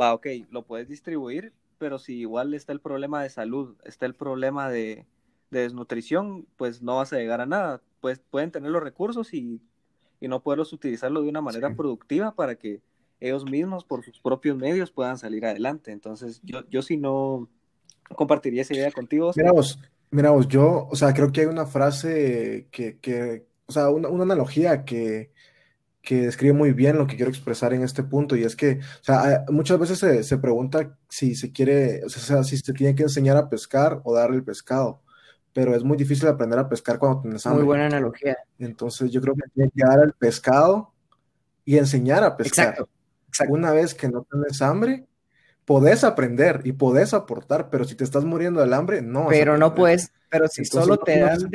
va, 0.00 0.14
ok, 0.14 0.26
lo 0.50 0.64
puedes 0.64 0.88
distribuir, 0.88 1.52
pero 1.78 1.98
si 1.98 2.18
igual 2.20 2.54
está 2.54 2.72
el 2.72 2.80
problema 2.80 3.22
de 3.22 3.30
salud, 3.30 3.76
está 3.84 4.06
el 4.06 4.14
problema 4.14 4.70
de, 4.70 5.06
desnutrición, 5.50 6.46
pues 6.56 6.80
no 6.80 6.96
vas 6.96 7.12
a 7.12 7.16
llegar 7.16 7.40
a 7.40 7.46
nada. 7.46 7.82
Pues 8.00 8.20
pueden 8.30 8.52
tener 8.52 8.70
los 8.70 8.82
recursos 8.82 9.34
y 9.34 9.60
y 10.20 10.28
no 10.28 10.42
poderlos 10.42 10.72
utilizarlo 10.72 11.22
de 11.22 11.28
una 11.28 11.40
manera 11.40 11.74
productiva 11.74 12.34
para 12.34 12.54
que 12.54 12.80
ellos 13.20 13.44
mismos 13.44 13.84
por 13.84 14.04
sus 14.04 14.20
propios 14.20 14.56
medios 14.56 14.90
puedan 14.90 15.18
salir 15.18 15.44
adelante. 15.46 15.92
Entonces, 15.92 16.40
yo, 16.44 16.60
yo 16.70 16.82
sí 16.82 16.96
no 16.96 17.48
compartiría 18.14 18.62
esa 18.62 18.74
idea 18.74 18.92
contigo. 18.92 19.32
Mira 19.34 19.52
vos, 19.52 19.78
mira 20.10 20.30
vos, 20.30 20.46
yo, 20.46 20.86
o 20.90 20.94
sea, 20.94 21.14
creo 21.14 21.32
que 21.32 21.42
hay 21.42 21.46
una 21.46 21.66
frase 21.66 22.68
que, 22.70 22.98
que 22.98 23.46
o 23.66 23.72
sea, 23.72 23.88
una, 23.88 24.08
una 24.08 24.24
analogía 24.24 24.84
que, 24.84 25.32
que 26.02 26.22
describe 26.22 26.54
muy 26.54 26.72
bien 26.72 26.96
lo 26.96 27.06
que 27.06 27.16
quiero 27.16 27.30
expresar 27.30 27.74
en 27.74 27.82
este 27.82 28.02
punto 28.02 28.36
y 28.36 28.44
es 28.44 28.56
que, 28.56 28.80
o 28.80 29.04
sea, 29.04 29.44
muchas 29.50 29.78
veces 29.78 29.98
se, 29.98 30.22
se 30.22 30.38
pregunta 30.38 30.96
si 31.08 31.34
se 31.34 31.52
quiere, 31.52 32.04
o 32.04 32.08
sea, 32.08 32.42
si 32.42 32.56
se 32.56 32.72
tiene 32.72 32.94
que 32.94 33.02
enseñar 33.02 33.36
a 33.36 33.48
pescar 33.48 34.00
o 34.04 34.14
darle 34.14 34.36
el 34.36 34.44
pescado 34.44 35.02
pero 35.52 35.74
es 35.74 35.82
muy 35.82 35.96
difícil 35.96 36.28
aprender 36.28 36.58
a 36.58 36.68
pescar 36.68 36.98
cuando 36.98 37.22
tienes 37.22 37.44
hambre. 37.46 37.64
Muy 37.64 37.66
buena 37.66 37.86
analogía. 37.86 38.36
Entonces 38.58 39.10
yo 39.10 39.20
creo 39.20 39.34
que 39.34 39.48
tiene 39.54 39.70
que 39.74 39.84
dar 39.84 40.00
el 40.04 40.12
pescado 40.12 40.92
y 41.64 41.76
enseñar 41.76 42.22
a 42.24 42.36
pescar. 42.36 42.68
Exacto, 42.68 43.52
Una 43.52 43.72
vez 43.72 43.94
que 43.94 44.08
no 44.08 44.26
tienes 44.30 44.62
hambre, 44.62 45.06
podés 45.70 46.02
aprender 46.02 46.62
y 46.64 46.72
podés 46.72 47.14
aportar, 47.14 47.70
pero 47.70 47.84
si 47.84 47.94
te 47.94 48.02
estás 48.02 48.24
muriendo 48.24 48.60
del 48.60 48.74
hambre, 48.74 49.02
no. 49.02 49.28
Pero 49.28 49.56
no 49.56 49.72
puedes, 49.72 50.12
pero 50.28 50.48
si 50.48 50.64
solo 50.64 50.96
te 50.96 51.20
dan 51.20 51.48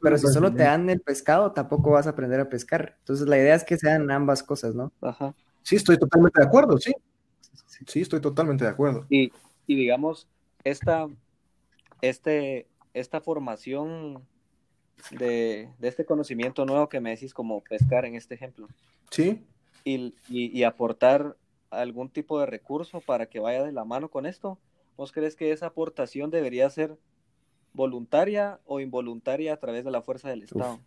pero 0.00 0.16
si 0.16 0.26
solo 0.28 0.54
te 0.54 0.62
dan 0.62 0.88
el 0.88 1.02
pescado, 1.02 1.52
tampoco 1.52 1.90
vas 1.90 2.06
a 2.06 2.10
aprender 2.10 2.40
a 2.40 2.48
pescar. 2.48 2.96
Entonces 3.00 3.28
la 3.28 3.36
idea 3.36 3.54
es 3.54 3.64
que 3.64 3.76
sean 3.76 4.10
ambas 4.10 4.42
cosas, 4.42 4.74
¿no? 4.74 4.90
Ajá. 5.02 5.34
Sí, 5.60 5.76
estoy 5.76 5.98
totalmente 5.98 6.40
de 6.40 6.46
acuerdo, 6.46 6.78
sí. 6.78 6.94
Sí, 7.86 8.00
estoy 8.00 8.22
totalmente 8.22 8.64
de 8.64 8.70
acuerdo. 8.70 9.04
Y, 9.10 9.32
y 9.66 9.76
digamos, 9.76 10.26
esta, 10.64 11.06
este, 12.00 12.68
esta 12.94 13.20
formación 13.20 14.26
de, 15.10 15.68
este 15.82 16.06
conocimiento 16.06 16.64
nuevo 16.64 16.88
que 16.88 17.00
me 17.00 17.10
decís, 17.10 17.34
como 17.34 17.60
pescar 17.60 18.06
en 18.06 18.14
este 18.14 18.34
ejemplo. 18.34 18.66
Sí. 19.10 19.44
Y, 19.84 20.62
aportar 20.62 21.36
algún 21.70 22.08
tipo 22.08 22.40
de 22.40 22.46
recurso 22.46 23.00
para 23.00 23.26
que 23.26 23.40
vaya 23.40 23.64
de 23.64 23.72
la 23.72 23.84
mano 23.84 24.10
con 24.10 24.26
esto. 24.26 24.58
¿Vos 24.96 25.12
crees 25.12 25.36
que 25.36 25.52
esa 25.52 25.66
aportación 25.66 26.30
debería 26.30 26.68
ser 26.70 26.96
voluntaria 27.72 28.58
o 28.66 28.80
involuntaria 28.80 29.52
a 29.52 29.56
través 29.58 29.84
de 29.84 29.90
la 29.90 30.02
fuerza 30.02 30.28
del 30.28 30.42
Estado? 30.42 30.80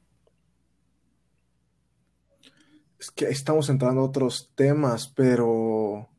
Es 3.00 3.10
que 3.12 3.26
estamos 3.26 3.70
entrando 3.70 4.02
a 4.02 4.06
otros 4.06 4.52
temas, 4.56 5.08
pero, 5.16 5.50
o 5.50 6.10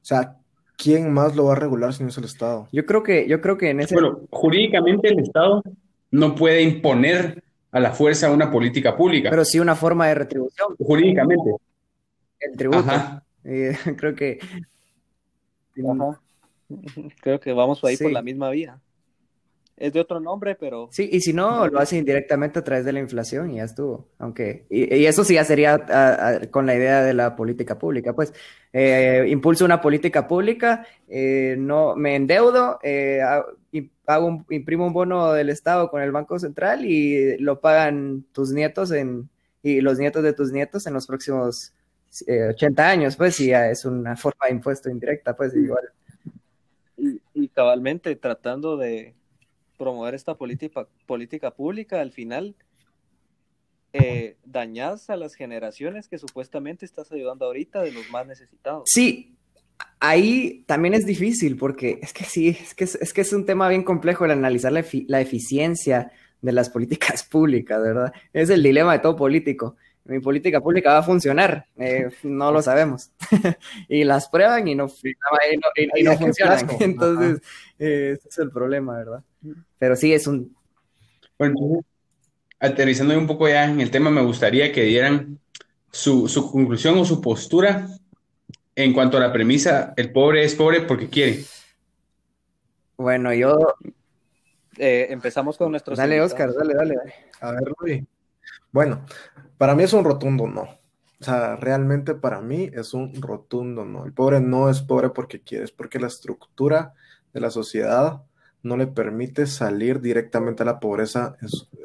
sea, 0.00 0.38
¿quién 0.76 1.12
más 1.12 1.36
lo 1.36 1.46
va 1.46 1.52
a 1.52 1.56
regular 1.56 1.92
si 1.92 2.02
no 2.02 2.08
es 2.08 2.18
el 2.18 2.24
Estado? 2.24 2.68
Yo 2.72 2.86
creo 2.86 3.02
que, 3.02 3.28
yo 3.28 3.40
creo 3.40 3.58
que 3.58 3.70
en 3.70 3.80
ese... 3.80 3.94
Bueno, 3.94 4.20
jurídicamente 4.30 5.08
el 5.08 5.18
Estado 5.18 5.62
no 6.10 6.34
puede 6.34 6.62
imponer 6.62 7.42
a 7.72 7.80
la 7.80 7.92
fuerza 7.92 8.30
una 8.30 8.50
política 8.50 8.96
pública. 8.96 9.30
Pero 9.30 9.44
sí 9.44 9.58
una 9.58 9.76
forma 9.76 10.08
de 10.08 10.14
retribución. 10.14 10.76
Jurídicamente. 10.78 11.50
El 12.38 12.56
tributo. 12.56 12.90
Eh, 13.44 13.76
creo 13.96 14.14
que... 14.14 14.38
Creo 17.22 17.40
que 17.40 17.52
vamos 17.52 17.82
ahí 17.84 17.96
por 17.96 18.12
la 18.12 18.22
misma 18.22 18.50
vía. 18.50 18.78
es 19.76 19.92
de 19.92 20.00
otro 20.00 20.20
nombre, 20.20 20.54
pero... 20.54 20.88
Sí, 20.92 21.08
y 21.10 21.20
si 21.20 21.32
no, 21.32 21.66
lo 21.66 21.80
hace 21.80 21.96
indirectamente 21.96 22.58
a 22.58 22.64
través 22.64 22.84
de 22.84 22.92
la 22.92 23.00
inflación 23.00 23.50
y 23.50 23.56
ya 23.56 23.64
estuvo. 23.64 24.08
Aunque, 24.18 24.66
y, 24.70 25.04
eso 25.04 25.24
sí 25.24 25.34
ya 25.34 25.44
sería 25.44 26.46
con 26.50 26.66
la 26.66 26.76
idea 26.76 27.02
de 27.02 27.14
la 27.14 27.34
política 27.34 27.78
pública, 27.78 28.12
pues, 28.12 28.32
eh, 28.72 29.24
impulso 29.28 29.64
una 29.64 29.80
política 29.80 30.28
pública, 30.28 30.86
eh, 31.08 31.56
no 31.58 31.96
me 31.96 32.14
endeudo, 32.14 32.78
eh, 32.82 33.20
hago 34.06 34.44
imprimo 34.50 34.86
un 34.86 34.92
bono 34.92 35.32
del 35.32 35.50
Estado 35.50 35.90
con 35.90 36.02
el 36.02 36.12
Banco 36.12 36.38
Central 36.38 36.84
y 36.84 37.38
lo 37.38 37.60
pagan 37.60 38.24
tus 38.32 38.52
nietos 38.52 38.90
en, 38.92 39.28
y 39.62 39.80
los 39.80 39.98
nietos 39.98 40.22
de 40.22 40.32
tus 40.32 40.52
nietos 40.52 40.86
en 40.86 40.94
los 40.94 41.06
próximos 41.06 41.72
80 42.10 42.88
años, 42.88 43.16
pues, 43.16 43.38
y 43.40 43.48
ya 43.48 43.70
es 43.70 43.84
una 43.84 44.16
forma 44.16 44.46
de 44.46 44.52
impuesto 44.52 44.90
indirecta, 44.90 45.36
pues, 45.36 45.54
igual. 45.54 45.84
y 47.34 47.48
cabalmente 47.48 48.14
tratando 48.16 48.76
de 48.76 49.14
promover 49.78 50.14
esta 50.14 50.34
política, 50.34 50.86
política 51.06 51.52
pública, 51.52 52.00
al 52.00 52.12
final 52.12 52.54
eh, 53.92 54.36
dañas 54.44 55.10
a 55.10 55.16
las 55.16 55.34
generaciones 55.34 56.06
que 56.06 56.18
supuestamente 56.18 56.84
estás 56.84 57.10
ayudando 57.10 57.46
ahorita 57.46 57.82
de 57.82 57.90
los 57.90 58.08
más 58.10 58.26
necesitados. 58.26 58.84
Sí, 58.84 59.34
ahí 59.98 60.64
también 60.66 60.94
es 60.94 61.06
difícil 61.06 61.56
porque 61.56 61.98
es 62.02 62.12
que 62.12 62.24
sí, 62.24 62.48
es 62.50 62.74
que 62.74 62.84
es, 62.84 63.12
que 63.12 63.20
es 63.22 63.32
un 63.32 63.46
tema 63.46 63.68
bien 63.68 63.82
complejo 63.82 64.26
el 64.26 64.30
analizar 64.32 64.70
la, 64.70 64.84
la, 65.08 65.20
eficiencia 65.20 66.12
de 66.40 66.52
las 66.52 66.70
políticas 66.70 67.24
públicas, 67.30 67.82
¿verdad? 67.82 68.12
Es 68.32 68.50
el 68.50 68.62
dilema 68.62 68.92
de 68.92 68.98
todo 69.00 69.16
político. 69.16 69.76
Mi 70.04 70.18
política 70.18 70.60
pública 70.60 70.92
va 70.94 70.98
a 70.98 71.02
funcionar, 71.02 71.66
eh, 71.78 72.08
no 72.22 72.50
lo 72.50 72.62
sabemos. 72.62 73.10
y 73.88 74.04
las 74.04 74.28
prueban 74.28 74.66
y 74.66 74.74
no, 74.74 74.88
y 75.96 76.02
no, 76.02 76.16
funcionan. 76.16 76.66
Entonces, 76.80 77.42
eh, 77.78 78.16
ese 78.18 78.28
es 78.28 78.38
el 78.38 78.50
problema, 78.50 78.96
¿verdad? 78.96 79.22
Pero 79.78 79.96
sí 79.96 80.12
es 80.12 80.26
un... 80.26 80.56
Bueno, 81.38 81.84
aterrizando 82.58 83.16
un 83.16 83.26
poco 83.26 83.48
ya 83.48 83.64
en 83.64 83.80
el 83.80 83.90
tema, 83.90 84.10
me 84.10 84.22
gustaría 84.22 84.72
que 84.72 84.82
dieran 84.82 85.38
su, 85.90 86.28
conclusión 86.50 86.98
o 86.98 87.04
su 87.04 87.20
postura 87.20 87.88
en 88.74 88.92
cuanto 88.92 89.16
a 89.16 89.20
la 89.20 89.32
premisa, 89.32 89.92
el 89.96 90.12
pobre 90.12 90.44
es 90.44 90.54
pobre 90.54 90.82
porque 90.82 91.08
quiere. 91.08 91.44
Bueno, 92.96 93.32
yo... 93.34 93.76
Eh, 94.78 95.08
empezamos 95.10 95.58
con 95.58 95.70
nuestros... 95.70 95.98
Dale, 95.98 96.22
Oscar, 96.22 96.54
dale, 96.54 96.74
dale, 96.74 96.94
A 97.40 97.52
ver, 97.52 97.72
Luis. 97.78 98.04
Bueno, 98.72 99.04
para 99.60 99.74
mí 99.74 99.82
es 99.82 99.92
un 99.92 100.04
rotundo 100.04 100.46
no. 100.46 100.62
O 100.62 101.24
sea, 101.24 101.54
realmente 101.54 102.14
para 102.14 102.40
mí 102.40 102.70
es 102.72 102.94
un 102.94 103.20
rotundo 103.20 103.84
no. 103.84 104.06
El 104.06 104.14
pobre 104.14 104.40
no 104.40 104.70
es 104.70 104.80
pobre 104.80 105.10
porque 105.10 105.42
quiere, 105.42 105.66
es 105.66 105.70
porque 105.70 105.98
la 105.98 106.06
estructura 106.06 106.94
de 107.34 107.40
la 107.40 107.50
sociedad 107.50 108.22
no 108.62 108.78
le 108.78 108.86
permite 108.86 109.44
salir 109.44 110.00
directamente 110.00 110.62
a 110.62 110.66
la 110.66 110.80
pobreza 110.80 111.36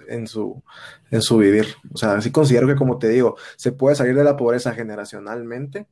en 0.07 0.25
su, 0.25 0.63
en 1.11 1.21
su, 1.21 1.37
vivir. 1.37 1.67
O 1.93 1.97
sea, 1.97 2.21
sí 2.21 2.31
considero 2.31 2.65
que, 2.65 2.77
como 2.77 2.97
te 2.97 3.09
digo, 3.09 3.35
se 3.57 3.73
puede 3.73 3.97
salir 3.97 4.15
de 4.15 4.23
la 4.23 4.37
pobreza 4.37 4.73
generacionalmente, 4.73 5.85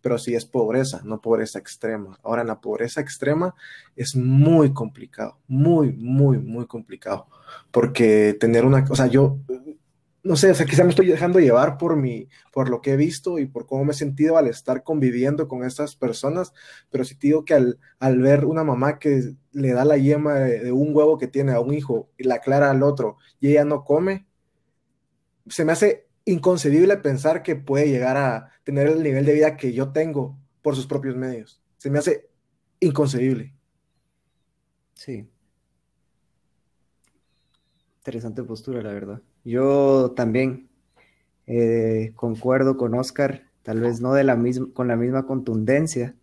pero 0.00 0.16
sí 0.16 0.34
es 0.34 0.46
pobreza, 0.46 1.02
no 1.04 1.20
pobreza 1.20 1.58
extrema. 1.58 2.18
Ahora, 2.22 2.40
en 2.40 2.48
la 2.48 2.62
pobreza 2.62 3.02
extrema 3.02 3.54
es 3.96 4.16
muy 4.16 4.72
complicado, 4.72 5.36
muy, 5.46 5.92
muy, 5.92 6.38
muy 6.38 6.66
complicado, 6.66 7.26
porque 7.70 8.34
tener 8.40 8.64
una, 8.64 8.86
o 8.88 8.96
sea, 8.96 9.08
yo 9.08 9.40
no 10.28 10.36
sé, 10.36 10.50
o 10.50 10.54
sea, 10.54 10.66
quizá 10.66 10.84
me 10.84 10.90
estoy 10.90 11.06
dejando 11.06 11.40
llevar 11.40 11.78
por 11.78 11.96
mi, 11.96 12.28
por 12.52 12.68
lo 12.68 12.82
que 12.82 12.92
he 12.92 12.96
visto 12.98 13.38
y 13.38 13.46
por 13.46 13.66
cómo 13.66 13.86
me 13.86 13.92
he 13.92 13.94
sentido 13.94 14.36
al 14.36 14.46
estar 14.46 14.82
conviviendo 14.82 15.48
con 15.48 15.64
estas 15.64 15.96
personas, 15.96 16.52
pero 16.90 17.02
sí 17.04 17.14
te 17.14 17.28
digo 17.28 17.46
que 17.46 17.54
al, 17.54 17.78
ver 18.18 18.44
una 18.44 18.62
mamá 18.62 18.98
que 18.98 19.32
le 19.52 19.72
da 19.72 19.86
la 19.86 19.96
yema 19.96 20.34
de, 20.34 20.70
un 20.70 20.94
huevo 20.94 21.16
que 21.16 21.28
tiene 21.28 21.52
a 21.52 21.60
un 21.60 21.72
hijo 21.72 22.10
y 22.18 22.24
la 22.24 22.34
aclara 22.34 22.70
al 22.70 22.82
otro 22.82 23.16
y 23.40 23.52
ella 23.52 23.64
no 23.64 23.84
come, 23.84 24.26
se 25.46 25.64
me 25.64 25.72
hace 25.72 26.06
inconcebible 26.26 26.98
pensar 26.98 27.42
que 27.42 27.56
puede 27.56 27.88
llegar 27.88 28.18
a 28.18 28.50
tener 28.64 28.86
el 28.88 29.02
nivel 29.02 29.24
de 29.24 29.32
vida 29.32 29.56
que 29.56 29.72
yo 29.72 29.92
tengo 29.92 30.38
por 30.60 30.76
sus 30.76 30.86
propios 30.86 31.16
medios. 31.16 31.62
Se 31.78 31.88
me 31.88 32.00
hace 32.00 32.28
inconcebible. 32.80 33.54
Sí. 34.92 35.26
Interesante 38.00 38.42
postura, 38.42 38.82
la 38.82 38.92
verdad. 38.92 39.22
Yo 39.44 40.12
también 40.16 40.68
eh, 41.46 42.12
concuerdo 42.14 42.76
con 42.76 42.94
Oscar, 42.94 43.44
tal 43.62 43.80
vez 43.80 44.00
no 44.00 44.12
de 44.12 44.24
la 44.24 44.36
misma, 44.36 44.68
con 44.74 44.88
la 44.88 44.96
misma 44.96 45.26
contundencia, 45.26 46.14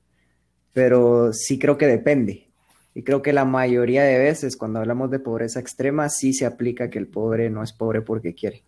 pero 0.74 1.34
sí 1.34 1.58
creo 1.58 1.78
que 1.78 1.88
depende. 1.88 2.48
Y 2.94 3.04
creo 3.04 3.22
que 3.22 3.34
la 3.34 3.44
mayoría 3.44 4.04
de 4.04 4.20
veces 4.20 4.56
cuando 4.56 4.80
hablamos 4.80 5.10
de 5.12 5.20
pobreza 5.20 5.60
extrema 5.60 6.10
sí 6.10 6.34
se 6.34 6.46
aplica 6.46 6.90
que 6.90 7.00
el 7.00 7.08
pobre 7.08 7.50
no 7.50 7.64
es 7.64 7.74
pobre 7.74 8.02
porque 8.02 8.36
quiere, 8.36 8.64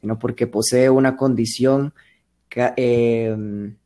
sino 0.00 0.18
porque 0.18 0.46
posee 0.46 0.88
una 0.88 1.16
condición 1.16 1.92
que 2.48 2.72
em, 2.76 3.76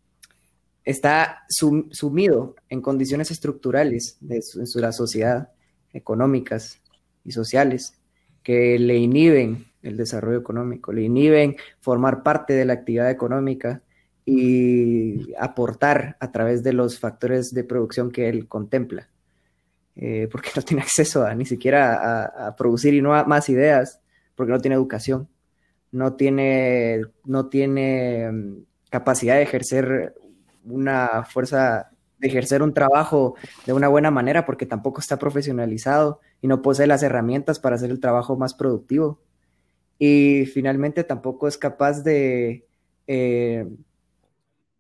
está 0.85 1.43
sumido 1.49 2.55
en 2.69 2.83
condiciones 2.83 3.31
estructurales 3.31 4.17
de, 4.21 4.41
de 4.55 4.81
la 4.81 4.93
sociedad, 4.93 5.51
económicas 5.93 6.81
y 7.25 7.33
sociales, 7.33 7.95
que 8.43 8.79
le 8.79 8.97
inhiben 8.97 9.70
el 9.83 9.97
desarrollo 9.97 10.39
económico, 10.39 10.93
le 10.93 11.03
inhiben 11.03 11.57
formar 11.81 12.23
parte 12.23 12.53
de 12.53 12.65
la 12.65 12.75
actividad 12.75 13.11
económica 13.11 13.83
y 14.25 15.35
aportar 15.39 16.17
a 16.21 16.31
través 16.31 16.63
de 16.63 16.73
los 16.73 16.99
factores 16.99 17.53
de 17.55 17.65
producción 17.65 18.11
que 18.11 18.29
él 18.29 18.47
contempla, 18.47 19.09
eh, 19.97 20.29
porque 20.31 20.51
no 20.55 20.63
tiene 20.63 20.83
acceso 20.85 21.25
a 21.25 21.35
ni 21.35 21.47
siquiera 21.47 22.25
a, 22.47 22.57
producir 22.57 22.95
y 22.95 23.03
no 23.03 23.15
a 23.15 23.25
más 23.25 23.49
ideas, 23.49 24.01
porque 24.35 24.53
no 24.53 24.61
tiene 24.61 24.77
educación, 24.77 25.29
no 25.93 26.15
tiene, 26.15 27.03
no 27.25 27.49
tiene 27.49 28.31
mm, 28.31 28.65
capacidad 28.91 29.37
de 29.37 29.43
ejercer 29.43 30.15
una 30.65 31.25
fuerza, 31.25 31.91
de 32.19 32.29
ejercer 32.29 32.63
un 32.63 32.75
trabajo 32.75 33.35
de 33.67 33.73
una 33.73 33.89
buena 33.89 34.11
manera, 34.11 34.45
porque 34.45 34.67
tampoco 34.67 35.01
está 35.01 35.19
profesionalizado 35.19 36.21
y 36.43 36.49
no 36.49 36.63
posee 36.63 36.87
las 36.87 37.03
herramientas 37.03 37.59
para 37.59 37.77
hacer 37.77 37.91
el 37.91 38.01
trabajo 38.01 38.37
más 38.37 38.55
productivo 38.55 39.21
y 40.03 40.47
finalmente 40.47 41.05
tampoco 41.05 41.47
es 41.47 41.59
capaz 41.59 42.03
de 42.03 42.67
eh, 43.07 43.67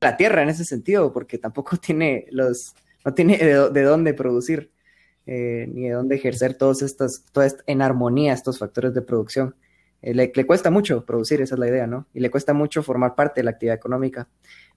la 0.00 0.16
tierra 0.16 0.42
en 0.42 0.48
ese 0.48 0.64
sentido, 0.64 1.12
porque 1.12 1.36
tampoco 1.36 1.76
tiene 1.86 2.24
los, 2.30 2.74
no 3.04 3.12
tiene 3.12 3.36
de, 3.36 3.82
dónde 3.82 4.14
producir 4.14 4.72
eh, 5.26 5.68
ni 5.70 5.88
de 5.88 5.90
dónde 5.90 6.16
ejercer 6.16 6.54
todos 6.54 6.80
estos, 6.80 7.22
todas 7.32 7.58
en 7.66 7.82
armonía 7.82 8.32
estos 8.32 8.58
factores 8.58 8.94
de 8.94 9.02
producción. 9.02 9.54
Eh, 10.00 10.14
le, 10.14 10.32
le, 10.34 10.46
cuesta 10.46 10.70
mucho 10.70 11.04
producir, 11.04 11.42
esa 11.42 11.54
es 11.54 11.58
la 11.58 11.68
idea, 11.68 11.86
¿no? 11.86 12.06
Y 12.14 12.20
le 12.20 12.30
cuesta 12.30 12.54
mucho 12.54 12.82
formar 12.82 13.14
parte 13.14 13.40
de 13.40 13.44
la 13.44 13.50
actividad 13.50 13.76
económica. 13.76 14.26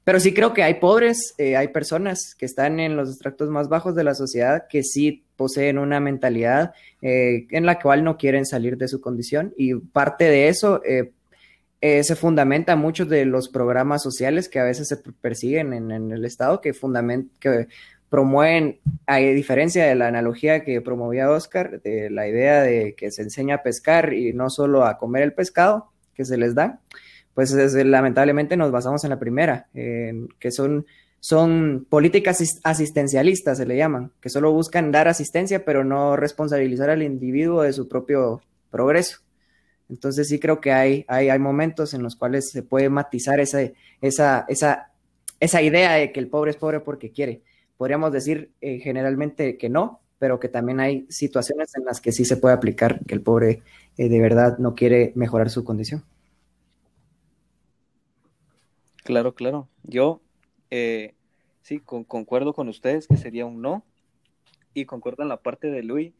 Pero 0.04 0.20
sí 0.20 0.34
creo 0.34 0.54
que 0.54 0.64
hay 0.64 0.74
pobres, 0.74 1.34
hay 1.38 1.70
personas 1.70 2.36
que 2.38 2.46
están 2.46 2.82
en 2.82 2.98
los 2.98 3.10
extractos 3.10 3.50
más 3.50 3.70
bajos 3.70 3.96
de 3.96 4.04
la 4.04 4.14
sociedad 4.14 4.66
que 4.70 4.84
sí 4.84 5.24
poseen 5.36 5.78
una 5.78 6.00
mentalidad 6.00 6.74
eh, 7.02 7.48
en 7.50 7.66
la 7.66 7.80
cual 7.80 8.04
no 8.04 8.18
quieren 8.18 8.46
salir 8.46 8.78
de 8.78 8.88
su 8.88 9.02
condición 9.02 9.54
y 9.58 9.76
parte 9.76 10.26
de 10.26 10.48
eso 10.48 10.82
eh, 10.84 11.12
se 12.04 12.16
fundamenta 12.16 12.78
muchos 12.78 13.10
de 13.10 13.26
los 13.26 13.50
programas 13.50 14.02
sociales 14.02 14.48
que 14.48 14.60
a 14.60 14.64
veces 14.64 14.88
se 14.88 14.98
persiguen 14.98 15.74
en, 15.74 16.12
el 16.12 16.24
Estado, 16.24 16.62
que, 16.62 16.72
que 17.42 17.68
promueven, 18.10 18.80
a 19.06 19.18
diferencia 19.18 19.86
de 19.86 19.96
la 19.96 20.08
analogía 20.08 20.64
que 20.64 20.80
promovía 20.80 21.30
Oscar, 21.30 21.82
de 21.82 22.10
la 22.10 22.26
idea 22.28 22.62
de 22.62 22.96
que 22.96 23.12
se 23.12 23.24
enseña 23.24 23.56
a 23.56 23.64
pescar 23.64 24.14
y 24.14 24.32
no 24.32 24.50
solo 24.50 24.86
a 24.86 24.98
comer 24.98 25.24
el 25.24 25.34
pescado 25.34 25.92
que 26.14 26.24
se 26.24 26.38
les 26.38 26.56
da, 26.56 26.80
pues 27.34 27.52
lamentablemente 27.52 28.56
nos 28.56 28.72
basamos 28.72 29.04
en 29.04 29.10
la 29.10 29.20
primera, 29.20 29.68
que 29.74 30.52
son, 30.52 30.86
son 31.24 31.88
políticas 31.90 32.60
asistencialistas, 32.66 33.58
se 33.58 33.66
le 33.66 33.78
llaman, 33.78 34.12
que 34.20 34.28
solo 34.28 34.52
buscan 34.52 34.92
dar 34.92 35.08
asistencia, 35.08 35.64
pero 35.64 35.86
no 35.86 36.18
responsabilizar 36.18 36.90
al 36.90 37.02
individuo 37.02 37.62
de 37.62 37.72
su 37.72 37.88
propio 37.88 38.42
progreso. 38.70 39.20
Entonces 39.88 40.28
sí 40.28 40.38
creo 40.38 40.60
que 40.60 40.74
hay, 40.74 41.06
hay, 41.08 41.30
hay 41.30 41.40
momentos 41.40 41.94
en 41.94 42.04
los 42.04 42.18
cuales 42.18 42.50
se 42.52 42.62
puede 42.62 42.90
matizar 42.90 43.40
esa, 43.40 43.62
esa, 44.02 44.44
esa, 44.50 44.92
esa 45.40 45.62
idea 45.62 45.94
de 45.94 46.12
que 46.12 46.20
el 46.20 46.28
pobre 46.28 46.52
es 46.52 46.58
pobre 46.58 46.82
porque 46.82 47.14
quiere. 47.14 47.42
Podríamos 47.78 48.12
decir 48.12 48.52
eh, 48.60 48.80
generalmente 48.80 49.58
que 49.58 49.70
no, 49.70 50.02
pero 50.20 50.42
que 50.42 50.50
también 50.50 50.82
hay 50.82 51.06
situaciones 51.08 51.74
en 51.78 51.86
las 51.86 52.02
que 52.02 52.12
sí 52.12 52.26
se 52.26 52.36
puede 52.36 52.54
aplicar 52.54 53.00
que 53.06 53.14
el 53.14 53.22
pobre 53.22 53.62
eh, 53.98 54.10
de 54.10 54.20
verdad 54.20 54.58
no 54.58 54.76
quiere 54.76 55.14
mejorar 55.16 55.50
su 55.50 55.64
condición. 55.64 56.04
Claro, 59.06 59.34
claro. 59.34 59.70
Yo 59.84 60.20
eh, 60.76 61.14
sí 61.62 61.80
concuerdo 61.80 62.56
con 62.56 62.68
ustedes 62.68 63.08
que 63.08 63.16
sería 63.16 63.46
un 63.46 63.62
no 63.62 63.84
y 64.74 64.86
concuerdo 64.86 65.22
en 65.22 65.30
la 65.30 65.38
parte 65.38 65.70
de 65.70 65.84
Luis 65.84 66.14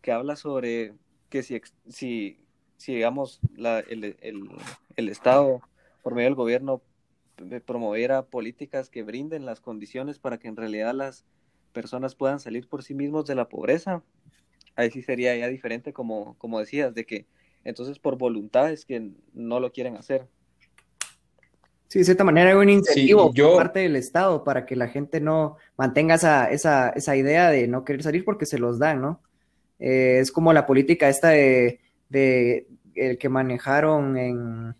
que 0.00 0.10
habla 0.10 0.34
sobre 0.34 0.94
que 1.28 1.44
si, 1.44 1.60
si, 1.88 2.40
si 2.78 2.96
digamos, 2.96 3.38
la, 3.54 3.78
el, 3.78 4.16
el, 4.20 4.48
el 4.96 5.08
Estado 5.08 5.60
por 6.02 6.16
medio 6.16 6.30
del 6.30 6.34
gobierno 6.34 6.82
promoviera 7.64 8.26
políticas 8.26 8.90
que 8.90 9.04
brinden 9.04 9.46
las 9.46 9.60
condiciones 9.60 10.18
para 10.18 10.38
que 10.38 10.48
en 10.48 10.56
realidad 10.56 10.94
las 10.94 11.24
personas 11.72 12.16
puedan 12.16 12.40
salir 12.40 12.68
por 12.68 12.82
sí 12.82 12.94
mismos 12.94 13.26
de 13.26 13.36
la 13.36 13.48
pobreza, 13.48 14.02
ahí 14.74 14.90
sí 14.90 15.02
sería 15.02 15.36
ya 15.36 15.46
diferente, 15.46 15.92
como, 15.92 16.36
como 16.38 16.58
decías, 16.58 16.92
de 16.92 17.06
que 17.06 17.26
entonces 17.62 18.00
por 18.00 18.18
voluntad 18.18 18.72
es 18.72 18.84
que 18.84 19.12
no 19.32 19.60
lo 19.60 19.70
quieren 19.70 19.96
hacer. 19.96 20.26
Sí, 21.92 21.98
de 21.98 22.04
cierta 22.06 22.24
manera 22.24 22.48
hay 22.48 22.56
un 22.56 22.70
incentivo 22.70 23.28
Sí, 23.28 23.32
yo- 23.34 23.48
por 23.50 23.56
parte 23.64 23.80
del 23.80 23.96
Estado 23.96 24.44
para 24.44 24.64
que 24.64 24.76
la 24.76 24.88
gente 24.88 25.20
no 25.20 25.58
mantenga 25.76 26.14
esa, 26.14 26.50
esa, 26.50 26.88
esa 26.88 27.16
idea 27.16 27.50
de 27.50 27.68
no 27.68 27.84
querer 27.84 28.02
salir 28.02 28.24
porque 28.24 28.46
se 28.46 28.58
los 28.58 28.78
dan, 28.78 29.02
¿no? 29.02 29.20
Eh, 29.78 30.18
es 30.20 30.32
como 30.32 30.54
la 30.54 30.64
política 30.64 31.10
esta 31.10 31.28
de, 31.28 31.80
de 32.08 32.66
el 32.94 33.18
que 33.18 33.28
manejaron 33.28 34.16
en, 34.16 34.68
no 34.68 34.74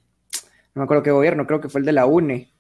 me 0.74 0.84
acuerdo 0.84 1.02
qué 1.02 1.10
gobierno, 1.10 1.46
creo 1.46 1.60
que 1.60 1.68
fue 1.68 1.80
el 1.80 1.84
de 1.84 1.92
la 1.92 2.06
UNE, 2.06 2.50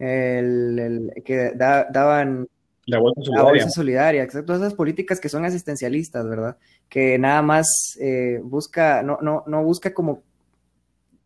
el, 0.00 0.78
el 1.16 1.22
que 1.24 1.52
da- 1.54 1.84
daban 1.88 2.48
La 2.86 2.98
bolsa 2.98 3.20
la 3.20 3.24
solidaria. 3.26 3.50
bolsa 3.52 3.70
solidaria, 3.70 4.22
exacto, 4.24 4.54
esas 4.56 4.74
políticas 4.74 5.20
que 5.20 5.28
son 5.28 5.44
asistencialistas, 5.44 6.28
¿verdad? 6.28 6.56
Que 6.88 7.18
nada 7.20 7.40
más 7.42 7.96
eh, 8.00 8.40
busca, 8.42 9.04
no, 9.04 9.18
no, 9.22 9.44
no 9.46 9.62
busca 9.62 9.94
como 9.94 10.24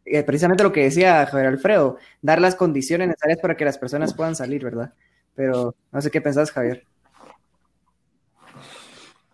eh, 0.04 0.22
precisamente 0.24 0.62
lo 0.64 0.72
que 0.72 0.84
decía 0.84 1.26
Javier 1.26 1.48
Alfredo, 1.48 1.98
dar 2.22 2.40
las 2.40 2.54
condiciones 2.56 3.08
necesarias 3.08 3.40
para 3.40 3.56
que 3.56 3.64
las 3.64 3.78
personas 3.78 4.14
puedan 4.14 4.36
salir, 4.36 4.64
¿verdad? 4.64 4.92
Pero 5.34 5.74
no 5.92 6.00
sé 6.02 6.10
qué 6.10 6.20
pensás, 6.20 6.50
Javier. 6.52 6.84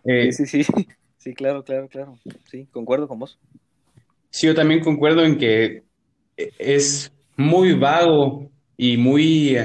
Eh, 0.05 0.33
Sí, 0.33 0.47
sí, 0.47 0.63
sí. 0.65 0.73
Sí, 1.19 1.35
claro, 1.35 1.65
claro, 1.65 1.89
claro. 1.89 2.17
Sí, 2.49 2.69
concuerdo 2.71 3.09
con 3.09 3.19
vos. 3.19 3.37
Sí, 4.31 4.47
yo 4.47 4.55
también 4.55 4.81
concuerdo 4.81 5.25
en 5.25 5.39
que 5.39 5.83
es 6.37 7.13
muy 7.37 7.75
vago 7.75 8.51
y 8.77 8.97
muy, 8.97 9.59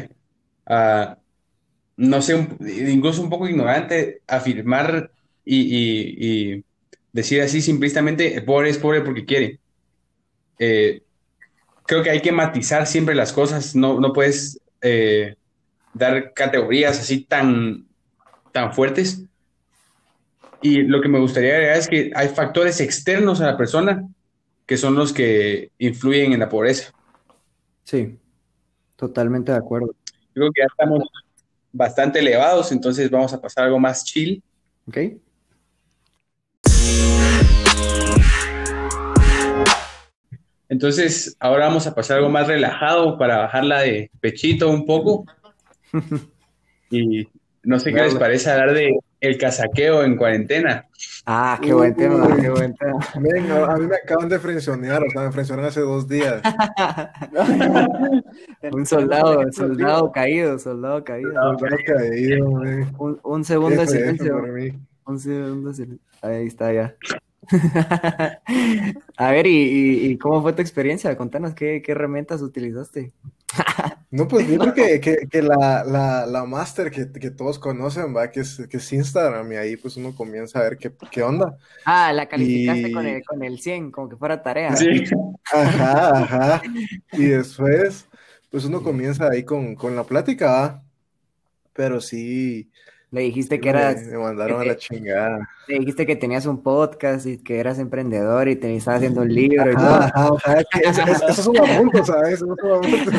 ah, 0.66 1.20
no 1.98 2.22
sé, 2.24 2.48
incluso 2.90 3.24
un 3.24 3.32
poco 3.32 3.50
ignorante 3.50 4.24
afirmar 4.28 5.14
y, 5.46 5.62
y- 5.62 6.56
y 6.58 6.66
decir 7.14 7.42
así 7.42 7.62
simplistamente, 7.62 8.36
el 8.36 8.46
pobre 8.46 8.72
es 8.72 8.80
pobre 8.80 9.02
porque 9.04 9.26
quiere. 9.26 9.61
Eh, 10.64 11.02
creo 11.88 12.04
que 12.04 12.12
hay 12.12 12.22
que 12.22 12.32
matizar 12.32 12.86
siempre 12.86 13.16
las 13.16 13.34
cosas, 13.34 13.76
no, 13.76 14.00
no 14.00 14.14
puedes 14.14 14.62
eh, 14.82 15.36
dar 15.92 16.34
categorías 16.34 17.00
así 17.00 17.24
tan, 17.24 17.88
tan 18.52 18.72
fuertes. 18.72 19.24
Y 20.62 20.84
lo 20.84 21.02
que 21.02 21.10
me 21.10 21.20
gustaría 21.20 21.54
agregar 21.56 21.78
es 21.78 21.88
que 21.88 22.12
hay 22.14 22.28
factores 22.30 22.80
externos 22.80 23.42
a 23.42 23.48
la 23.48 23.58
persona 23.58 24.08
que 24.68 24.78
son 24.78 24.94
los 24.94 25.12
que 25.12 25.72
influyen 25.80 26.32
en 26.32 26.40
la 26.40 26.48
pobreza. 26.48 26.94
Sí, 27.84 28.20
totalmente 28.96 29.52
de 29.52 29.58
acuerdo. 29.58 29.96
Creo 30.36 30.52
que 30.52 30.62
ya 30.62 30.68
estamos 30.68 31.10
bastante 31.72 32.20
elevados, 32.20 32.72
entonces 32.72 33.10
vamos 33.10 33.34
a 33.34 33.42
pasar 33.42 33.64
a 33.64 33.66
algo 33.66 33.80
más 33.80 34.04
chill. 34.04 34.44
¿Ok? 34.88 34.98
Entonces, 40.72 41.36
ahora 41.38 41.68
vamos 41.68 41.86
a 41.86 41.94
pasar 41.94 42.18
algo 42.18 42.30
más 42.30 42.48
relajado 42.48 43.18
para 43.18 43.40
bajarla 43.40 43.82
de 43.82 44.10
pechito 44.22 44.70
un 44.70 44.86
poco. 44.86 45.26
Y 46.94 47.26
no 47.64 47.80
sé 47.80 47.94
qué 47.94 48.02
les 48.02 48.16
parece 48.16 48.52
hablar 48.52 48.74
de 48.74 49.00
el 49.22 49.38
casaqueo 49.38 50.04
en 50.04 50.18
cuarentena. 50.18 50.90
Ah, 51.26 51.58
qué 51.62 51.72
buen 51.72 51.96
tema, 51.96 52.36
qué 52.36 52.50
buen 52.50 52.76
tema. 52.76 53.00
Ven, 53.16 53.50
a, 53.50 53.78
mí 53.78 53.88
me 53.88 53.96
acaban 53.96 54.28
de 54.28 54.38
frencionear, 54.40 55.02
o 55.02 55.10
sea, 55.10 55.22
me 55.22 55.32
frencionaron 55.32 55.70
hace 55.70 55.80
dos 55.80 56.06
días. 56.06 56.42
Un 58.74 58.86
soldado, 58.86 59.50
soldado 59.54 60.12
caído, 60.12 60.60
soldado 60.60 61.02
caído. 61.06 61.32
Soldado 61.32 61.78
caído. 61.86 62.50
Un, 62.50 63.20
un 63.24 63.46
segundo 63.46 63.80
de 63.80 63.88
silencio. 63.88 64.36
Un 65.06 65.18
segundo 65.18 65.70
de 65.70 65.76
silencio. 65.76 66.06
Ahí 66.22 66.48
está 66.48 66.74
ya. 66.74 66.94
A 69.18 69.32
ver, 69.32 69.48
¿y, 69.48 69.52
y, 69.58 70.06
y 70.12 70.18
cómo 70.18 70.42
fue 70.42 70.54
tu 70.54 70.62
experiencia? 70.62 71.16
Contanos, 71.18 71.54
¿qué, 71.54 71.82
qué 71.84 71.92
herramientas 71.94 72.42
utilizaste? 72.42 73.14
No, 74.14 74.28
pues 74.28 74.46
yo 74.46 74.60
creo 74.60 74.74
que, 74.74 75.00
que, 75.00 75.28
que 75.30 75.42
la, 75.42 75.86
la, 75.86 76.26
la 76.26 76.44
master 76.44 76.92
que, 76.92 77.10
que 77.14 77.32
todos 77.32 77.58
conocen, 77.60 78.14
va, 78.14 78.30
que 78.30 78.42
es, 78.42 78.62
que 78.70 78.76
es 78.76 78.92
Instagram, 78.92 79.50
y 79.54 79.56
ahí 79.56 79.78
pues 79.78 79.96
uno 79.96 80.14
comienza 80.14 80.60
a 80.60 80.64
ver 80.64 80.78
qué, 80.78 80.92
qué 81.10 81.24
onda. 81.24 81.58
Ah, 81.86 82.12
la 82.12 82.28
calificaste 82.28 82.90
Y- 82.90 82.92
con, 82.92 83.06
el, 83.08 83.24
con 83.24 83.42
el 83.42 83.60
100, 83.62 83.90
como 83.90 84.10
que 84.10 84.18
fuera 84.18 84.44
tarea. 84.44 84.76
Sí. 84.76 85.04
Ajá, 85.54 86.10
ajá. 86.24 86.62
Y 87.14 87.24
después, 87.28 88.06
pues 88.50 88.66
uno 88.66 88.84
comienza 88.84 89.30
ahí 89.30 89.44
con, 89.46 89.76
con 89.76 89.96
la 89.96 90.04
plática, 90.04 90.52
¿va? 90.52 90.84
Pero 91.74 92.02
sí, 92.02 92.70
Le 93.12 93.22
dijiste 93.22 93.60
que 93.60 93.70
eras, 93.70 94.04
me 94.08 94.18
mandaron 94.18 94.62
a 94.62 94.66
la 94.66 94.78
chingada. 94.78 95.50
le 95.68 95.80
dijiste 95.80 96.06
que 96.06 96.16
tenías 96.16 96.46
un 96.46 96.64
podcast 96.64 97.26
y 97.26 97.38
que 97.40 97.60
eras 97.60 97.78
emprendedor 97.78 98.48
y 98.48 98.56
te 98.56 98.74
estabas 98.76 99.00
haciendo 99.00 99.22
un 99.22 99.34
libro 99.34 99.70
y 99.70 99.76
todo. 99.76 99.86
Ajá, 99.96 100.06
ajá, 100.16 100.32
o 100.32 100.40
sea, 100.40 100.54
es 100.62 100.66
que 100.72 100.80
es- 100.80 100.98
es- 100.98 101.22
eso 101.30 101.42
es 101.42 101.48
un 101.48 101.58
apunto, 101.60 102.06
¿sabes? 102.06 102.34
Eso 102.36 102.46
es 102.46 102.64
un 102.64 102.72
apunto. 102.72 103.12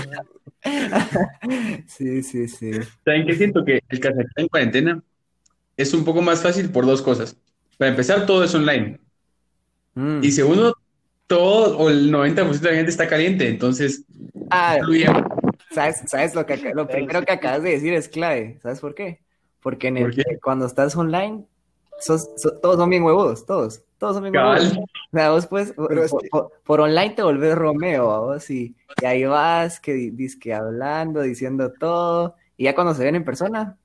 Sí, 1.86 2.22
sí, 2.22 2.48
sí. 2.48 2.70
¿Saben 3.04 3.26
qué 3.26 3.34
siento? 3.34 3.64
Que 3.64 3.80
el 3.88 4.00
casaqueo 4.00 4.26
en 4.36 4.48
cuarentena 4.48 5.02
es 5.76 5.92
un 5.92 6.04
poco 6.04 6.22
más 6.22 6.40
fácil 6.42 6.70
por 6.70 6.86
dos 6.86 7.02
cosas. 7.02 7.36
Para 7.78 7.90
empezar, 7.90 8.26
todo 8.26 8.44
es 8.44 8.54
online. 8.54 8.98
Mm. 9.94 10.20
Y 10.22 10.30
segundo, 10.30 10.76
todo 11.26 11.76
o 11.78 11.90
el 11.90 12.10
90% 12.12 12.60
de 12.60 12.70
la 12.70 12.76
gente 12.76 12.90
está 12.90 13.08
caliente, 13.08 13.48
entonces 13.48 14.04
Ah. 14.50 14.78
¿sabes, 15.74 16.02
sabes 16.06 16.34
lo 16.34 16.46
que 16.46 16.56
lo 16.74 16.86
primero 16.86 17.22
que 17.22 17.32
acabas 17.32 17.62
de 17.62 17.70
decir 17.70 17.92
es 17.94 18.08
clave? 18.08 18.58
¿Sabes 18.62 18.80
por 18.80 18.94
qué? 18.94 19.21
Porque 19.62 19.88
en 19.88 19.96
el, 19.98 20.14
cuando 20.42 20.66
estás 20.66 20.96
online, 20.96 21.44
sos- 22.00 22.30
so- 22.36 22.58
todos 22.58 22.76
son 22.76 22.90
bien 22.90 23.02
huevos, 23.04 23.46
todos, 23.46 23.82
todos 23.98 24.14
son 24.14 24.24
bien 24.24 24.34
huevos. 24.36 24.58
Cabal. 24.70 24.84
O 25.12 25.16
sea, 25.16 25.30
vos 25.30 25.46
pues, 25.46 25.74
Pero 25.88 26.02
es 26.04 26.10
por, 26.10 26.22
que- 26.22 26.28
por- 26.28 26.52
por 26.64 26.80
online 26.80 27.10
te 27.14 27.22
volvés 27.22 27.54
Romeo, 27.56 28.10
¿a 28.10 28.20
vos 28.20 28.50
y, 28.50 28.74
y 29.00 29.04
ahí 29.04 29.24
vas, 29.24 29.78
que 29.80 30.52
hablando, 30.52 31.20
diciendo 31.22 31.72
todo, 31.78 32.34
y 32.56 32.64
ya 32.64 32.74
cuando 32.74 32.94
se 32.94 33.04
ven 33.04 33.14
en 33.14 33.24
persona, 33.24 33.76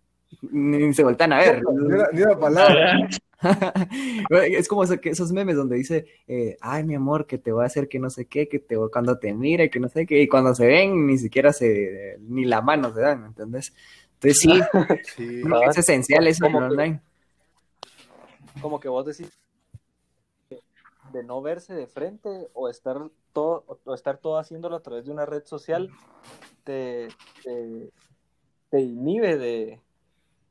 ni 0.42 0.94
se 0.94 1.04
voltean 1.04 1.34
a 1.34 1.40
ver. 1.40 1.64
Ni 1.64 1.94
una, 1.94 2.08
ni 2.12 2.22
una 2.22 2.40
palabra. 2.40 3.08
Es 4.32 4.68
como 4.68 4.84
eso- 4.84 5.00
que 5.00 5.10
esos 5.10 5.32
memes 5.32 5.56
donde 5.56 5.76
dice, 5.76 6.08
eh, 6.28 6.58
ay, 6.60 6.84
mi 6.84 6.96
amor, 6.96 7.28
que 7.28 7.38
te 7.38 7.52
voy 7.52 7.64
a 7.64 7.68
hacer 7.68 7.88
que 7.88 8.00
no 8.00 8.10
sé 8.10 8.26
qué, 8.26 8.48
que 8.50 8.58
te 8.60 8.76
voy- 8.76 8.90
cuando 8.92 9.20
te 9.20 9.32
mire, 9.34 9.70
que 9.70 9.80
no 9.80 9.90
sé 9.90 10.08
qué, 10.08 10.22
y 10.24 10.28
cuando 10.28 10.56
se 10.56 10.66
ven, 10.66 11.06
ni 11.06 11.18
siquiera 11.20 11.54
se, 11.54 12.18
ni 12.22 12.46
la 12.46 12.62
mano 12.62 12.92
se 12.94 13.02
dan, 13.02 13.22
¿me 13.22 13.28
¿entendés? 13.28 13.74
Entonces 14.22 14.40
sí, 14.40 14.50
Sí. 15.16 15.42
creo 15.44 15.60
que 15.62 15.66
es 15.68 15.78
esencial 15.78 16.28
eso 16.28 16.46
en 16.46 16.52
Como 16.54 16.68
que- 16.68 16.74
online. 16.74 17.02
Como 18.62 18.80
que 18.80 18.90
vos 18.90 19.06
decís 19.06 19.30
de 21.12 21.24
no 21.24 21.42
verse 21.42 21.74
de 21.74 21.88
frente 21.88 22.50
o 22.54 22.68
estar 22.70 22.98
todo 23.32 23.64
o 23.86 23.94
estar 23.94 24.18
todo 24.18 24.38
haciéndolo 24.38 24.76
a 24.76 24.82
través 24.82 25.06
de 25.06 25.12
una 25.12 25.26
red 25.26 25.46
social 25.46 25.90
te, 26.66 27.08
te, 27.44 27.90
te 28.70 28.82
inhibe 28.82 29.38
de 29.38 29.80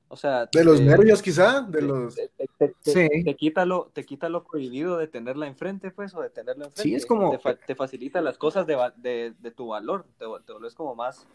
o 0.08 0.16
sea 0.16 0.46
De 0.46 0.64
los 0.64 0.78
te- 0.78 0.84
nervios, 0.84 1.20
quizá, 1.20 1.60
de 1.62 1.80
te- 1.80 1.84
los... 1.84 2.14
te, 2.14 2.30
te- 2.58 2.74
te- 2.82 2.90
Sí. 2.90 3.24
te 3.24 3.34
quita 3.34 3.66
lo 3.66 3.90
te 3.92 4.06
quita 4.06 4.28
lo 4.30 4.44
prohibido 4.44 4.96
de 4.96 5.08
tenerla 5.08 5.46
enfrente 5.46 5.90
pues 5.90 6.14
o 6.14 6.22
de 6.22 6.30
tenerla 6.30 6.66
enfrente 6.66 6.88
Sí, 6.88 6.94
es 6.94 7.04
como- 7.04 7.30
te, 7.32 7.38
fa- 7.38 7.56
te 7.56 7.74
facilita 7.74 8.20
las 8.22 8.38
cosas 8.38 8.66
de, 8.66 8.78
de, 8.96 9.34
de 9.38 9.50
tu 9.50 9.66
valor 9.66 10.06
te 10.16 10.24
vuelves 10.26 10.74
como 10.74 10.94
más 10.94 11.26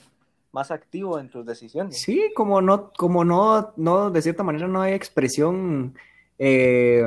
más 0.51 0.71
activo 0.71 1.19
en 1.19 1.29
tus 1.29 1.45
decisiones 1.45 2.01
Sí, 2.01 2.31
como 2.35 2.61
no, 2.61 2.91
como 2.93 3.23
no, 3.23 3.73
no, 3.77 4.11
de 4.11 4.21
cierta 4.21 4.43
manera 4.43 4.67
no 4.67 4.81
hay 4.81 4.93
expresión 4.93 5.95
eh, 6.39 7.03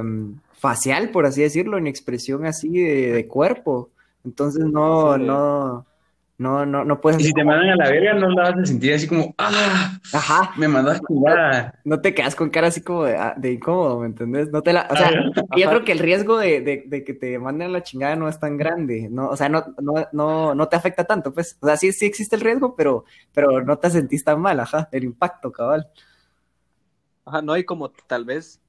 facial, 0.52 1.10
por 1.10 1.26
así 1.26 1.42
decirlo, 1.42 1.78
ni 1.80 1.90
expresión 1.90 2.46
así 2.46 2.68
de, 2.70 3.12
de 3.12 3.26
cuerpo. 3.28 3.90
Entonces 4.24 4.64
no, 4.64 5.14
Sí. 5.16 5.22
no, 5.24 5.86
no, 6.36 6.66
no, 6.66 6.84
no 6.84 7.00
puedes 7.00 7.20
Y 7.20 7.24
si 7.26 7.32
te 7.32 7.44
mandan 7.44 7.70
a 7.70 7.76
la 7.76 7.90
verga, 7.90 8.14
no 8.14 8.28
la 8.28 8.42
vas 8.50 8.58
a 8.58 8.66
sentir 8.66 8.92
así 8.94 9.06
como, 9.06 9.34
ah, 9.38 9.98
Ajá, 10.12 10.50
me 10.56 10.66
mandas 10.68 11.00
a 11.28 11.72
no 11.84 12.00
te 12.00 12.12
quedas 12.14 12.34
con 12.34 12.50
cara 12.50 12.68
así 12.68 12.82
como 12.82 13.04
de, 13.04 13.16
ah, 13.16 13.34
de 13.36 13.52
incómodo, 13.52 14.00
¿me 14.00 14.06
entendés? 14.06 14.50
No 14.50 14.62
te 14.62 14.72
la, 14.72 14.88
o 14.90 14.96
sea, 14.96 15.08
Ajá. 15.08 15.56
yo 15.56 15.68
creo 15.68 15.84
que 15.84 15.92
el 15.92 15.98
riesgo 16.00 16.38
de, 16.38 16.60
de- 16.60 16.84
de 16.86 17.04
que 17.04 17.14
te 17.14 17.38
manden 17.38 17.68
a 17.68 17.72
la 17.72 17.82
chingada 17.82 18.16
no 18.16 18.28
es 18.28 18.38
tan 18.40 18.56
grande, 18.56 19.08
¿no? 19.10 19.28
O 19.28 19.36
sea, 19.36 19.48
no, 19.48 19.64
no, 19.80 20.08
no, 20.12 20.54
no 20.54 20.68
te 20.68 20.76
afecta 20.76 21.04
tanto, 21.04 21.32
pues. 21.32 21.56
O 21.60 21.66
sea, 21.66 21.76
sí, 21.76 21.92
sí 21.92 22.06
existe 22.06 22.36
el 22.36 22.42
riesgo, 22.42 22.74
pero, 22.74 23.04
pero 23.32 23.62
no 23.62 23.78
te 23.78 23.90
sentís 23.90 24.24
tan 24.24 24.40
mal, 24.40 24.58
ajá, 24.60 24.88
el 24.92 25.04
impacto, 25.04 25.52
cabal. 25.52 25.88
Ajá, 27.24 27.42
no, 27.42 27.56
y 27.56 27.64
como 27.64 27.90
tal 27.90 28.24
vez 28.24 28.60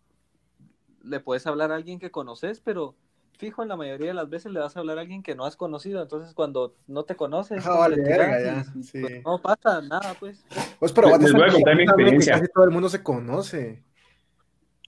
le 1.03 1.19
puedes 1.19 1.45
hablar 1.47 1.71
a 1.71 1.75
alguien 1.75 1.99
que 1.99 2.11
conoces, 2.11 2.59
pero 2.59 2.95
fijo, 3.37 3.61
en 3.63 3.69
la 3.69 3.75
mayoría 3.75 4.07
de 4.07 4.13
las 4.13 4.29
veces 4.29 4.51
le 4.51 4.59
vas 4.59 4.75
a 4.75 4.79
hablar 4.79 4.97
a 4.97 5.01
alguien 5.01 5.23
que 5.23 5.35
no 5.35 5.45
has 5.45 5.55
conocido, 5.55 6.01
entonces 6.01 6.33
cuando 6.33 6.75
no 6.87 7.03
te 7.03 7.15
conoces, 7.15 7.59
Ajá, 7.59 7.69
pues, 7.69 7.79
vale, 7.79 7.95
le 7.97 8.03
tiras 8.03 8.17
verga, 8.19 8.41
y- 8.41 8.45
ya, 8.45 8.65
y, 8.79 8.83
sí. 8.83 9.01
pues, 9.01 9.23
no 9.25 9.41
pasa 9.41 9.81
nada, 9.81 10.13
pues. 10.19 10.43
Pues, 10.79 10.91
pero 10.91 11.09
Les- 11.09 11.21
les 11.21 11.31
voy 11.33 11.43
a 11.43 11.51
contar 11.51 11.75
mi 11.75 11.83
experiencia. 11.83 12.33
Casi 12.33 12.51
todo 12.53 12.63
el 12.65 12.71
mundo 12.71 12.89
se 12.89 13.01
conoce. 13.03 13.83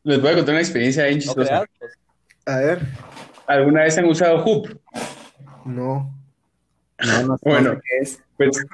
Les 0.03 0.21
voy 0.21 0.31
a 0.31 0.35
contar 0.35 0.53
una 0.53 0.61
experiencia 0.61 1.03
bien 1.05 1.17
No 1.17 1.21
chistosa. 1.23 1.47
creas, 1.49 1.65
pues. 1.79 1.93
A 2.45 2.57
ver, 2.59 2.81
¿Alguna 3.47 3.83
vez 3.83 3.97
han 3.97 4.05
usado 4.05 4.43
Hoop? 4.43 4.79
no. 5.65 6.13
No, 6.99 7.21
no, 7.27 7.37
sé 7.37 7.43
Bueno. 7.49 7.73
qué 7.73 7.97
es. 8.01 8.19
Pues 8.37 8.65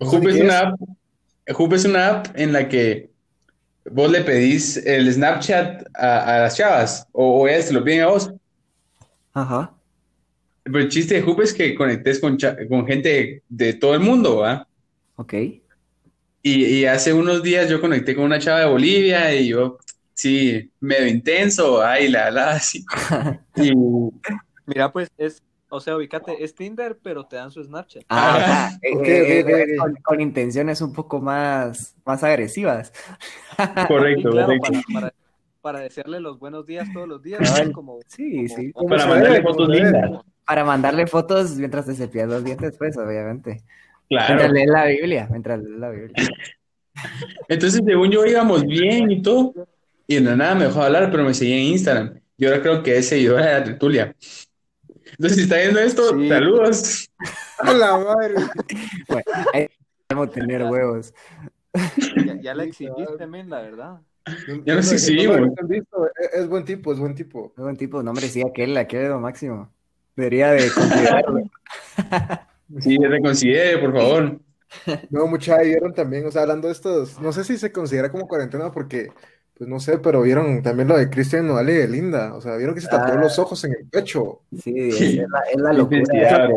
Hoop 0.00 0.28
es 0.28 0.36
una 0.40 0.58
app, 0.58 0.80
Hoop 1.58 1.72
es 1.72 1.84
una 1.86 2.08
app 2.08 2.26
en 2.34 2.52
la 2.52 2.68
que 2.68 3.10
vos 3.90 4.10
le 4.10 4.20
pedís 4.20 4.76
el 4.76 5.10
Snapchat 5.10 5.86
a, 5.94 6.36
a 6.36 6.38
las 6.40 6.56
chavas 6.58 7.06
o, 7.12 7.40
o 7.40 7.48
ellas 7.48 7.68
te 7.68 7.72
lo 7.72 7.82
piden 7.82 8.02
a 8.02 8.08
vos. 8.08 8.30
Ajá. 9.32 9.74
Pero 10.62 10.78
el 10.78 10.88
chiste 10.88 11.14
de 11.14 11.22
Hoop 11.22 11.40
es 11.40 11.52
que 11.54 11.74
conectes 11.74 12.20
con, 12.20 12.36
cha- 12.36 12.56
con 12.68 12.86
gente 12.86 13.42
de 13.48 13.74
todo 13.74 13.94
el 13.94 14.00
mundo, 14.00 14.38
¿va? 14.38 14.66
Ok. 15.16 15.34
Y, 16.42 16.64
y 16.64 16.84
hace 16.86 17.12
unos 17.12 17.42
días 17.42 17.68
yo 17.68 17.80
conecté 17.80 18.14
con 18.14 18.24
una 18.24 18.38
chava 18.38 18.60
de 18.60 18.66
Bolivia 18.66 19.34
y 19.34 19.48
yo, 19.48 19.78
sí, 20.14 20.70
medio 20.80 21.06
intenso, 21.06 21.82
ay, 21.82 22.08
la, 22.08 22.30
la, 22.30 22.50
así. 22.52 22.84
Y, 23.56 23.72
Mira, 24.66 24.92
pues 24.92 25.08
es, 25.18 25.42
o 25.68 25.80
sea, 25.80 25.96
ubícate, 25.96 26.42
es 26.42 26.54
Tinder, 26.54 26.98
pero 27.02 27.24
te 27.26 27.36
dan 27.36 27.50
su 27.50 27.62
Snapchat. 27.62 28.04
Ah, 28.08 28.70
eh, 28.82 28.92
eh, 29.04 29.44
eh. 29.46 29.76
Con, 29.76 29.94
con 30.02 30.20
intenciones 30.20 30.80
un 30.80 30.92
poco 30.92 31.20
más, 31.20 31.94
más 32.04 32.22
agresivas. 32.22 32.92
Correcto, 33.88 34.30
claro, 34.30 34.54
correcto. 34.58 34.80
para, 34.92 35.00
para, 35.00 35.14
para 35.60 35.80
desearle 35.80 36.20
los 36.20 36.38
buenos 36.38 36.66
días 36.66 36.88
todos 36.92 37.08
los 37.08 37.22
días, 37.22 37.40
como, 37.74 37.98
Sí, 38.06 38.46
como- 38.46 38.48
sí. 38.56 38.72
¿Cómo 38.72 38.88
Para 38.88 39.06
mandarle 39.06 39.42
fotos 39.42 39.68
lindas. 39.68 40.10
Para 40.46 40.64
mandarle 40.64 41.06
fotos 41.06 41.56
mientras 41.56 41.86
te 41.86 41.94
cepillas 41.94 42.28
los 42.28 42.44
dientes, 42.44 42.74
pues, 42.78 42.96
obviamente. 42.96 43.62
Claro. 44.08 44.34
Mientras 44.34 44.52
lees 44.52 44.68
la 44.70 44.84
Biblia, 44.86 45.28
mientras 45.30 45.60
lees 45.60 45.78
la 45.78 45.90
Biblia. 45.90 46.14
Entonces, 47.48 47.80
según 47.84 48.10
yo, 48.10 48.24
íbamos 48.26 48.64
bien 48.64 49.10
y 49.10 49.22
todo. 49.22 49.54
Y 50.06 50.16
de 50.16 50.20
la 50.22 50.36
nada 50.36 50.54
me 50.56 50.64
dejó 50.64 50.80
de 50.80 50.86
hablar, 50.86 51.10
pero 51.10 51.24
me 51.24 51.34
seguía 51.34 51.56
en 51.56 51.62
Instagram. 51.64 52.20
Yo 52.36 52.48
ahora 52.48 52.62
creo 52.62 52.82
que 52.82 52.96
es 52.98 53.08
seguidora 53.08 53.46
de 53.46 53.52
la 53.52 53.64
tertulia. 53.64 54.16
Entonces, 55.12 55.36
si 55.36 55.42
está 55.44 55.56
viendo 55.58 55.78
esto, 55.80 56.18
Sí. 56.18 56.28
saludos. 56.28 57.10
¡A 57.58 57.72
la 57.72 57.96
madre! 57.98 58.34
Bueno, 59.08 59.24
ahí 59.52 59.68
podemos 60.08 60.32
tener 60.32 60.64
huevos. 60.64 61.12
ya, 62.26 62.40
ya 62.40 62.54
la 62.54 62.64
exhibiste, 62.64 63.26
men, 63.26 63.48
la 63.50 63.60
verdad. 63.60 64.00
Ya 64.64 64.74
No, 64.74 64.80
no, 64.82 65.38
no 65.38 65.46
lo 65.46 65.54
han 65.60 65.68
visto. 65.68 66.10
Es, 66.32 66.48
buen 66.48 66.64
tipo, 66.64 66.92
es 66.92 66.98
buen 66.98 67.14
tipo. 67.14 67.52
Es 67.56 67.62
buen 67.62 67.76
tipo, 67.76 68.02
nombre, 68.02 68.28
sí, 68.28 68.42
aquel, 68.42 68.76
aquel 68.76 69.02
es 69.04 69.08
lo 69.08 69.20
máximo. 69.20 69.72
Debería 70.16 70.50
de 70.52 70.70
considerarlo. 70.70 71.40
Sí, 72.80 72.96
reconsidere, 72.98 73.78
por 73.78 73.92
favor. 73.92 74.40
No, 75.10 75.26
mucha 75.26 75.58
vieron 75.58 75.92
también, 75.92 76.24
o 76.26 76.30
sea, 76.30 76.42
hablando 76.42 76.68
de 76.68 76.72
estos, 76.74 77.20
no 77.20 77.32
sé 77.32 77.42
si 77.42 77.58
se 77.58 77.72
considera 77.72 78.08
como 78.12 78.28
cuarentena 78.28 78.70
porque, 78.70 79.08
pues 79.54 79.68
no 79.68 79.80
sé, 79.80 79.98
pero 79.98 80.22
vieron 80.22 80.62
también 80.62 80.86
lo 80.86 80.96
de 80.96 81.10
Cristian 81.10 81.48
Nodal 81.48 81.70
y 81.70 81.74
de 81.74 81.88
Linda, 81.88 82.34
o 82.34 82.40
sea, 82.40 82.56
vieron 82.56 82.76
que 82.76 82.80
se 82.80 82.86
tatuó 82.88 83.14
Ah. 83.14 83.20
los 83.20 83.36
ojos 83.40 83.64
en 83.64 83.72
el 83.72 83.88
pecho. 83.88 84.42
Sí, 84.56 84.72
es, 84.76 85.00
es 85.00 85.28
la, 85.28 85.40
es 85.52 85.60
la 85.60 85.72
locura. 85.72 86.48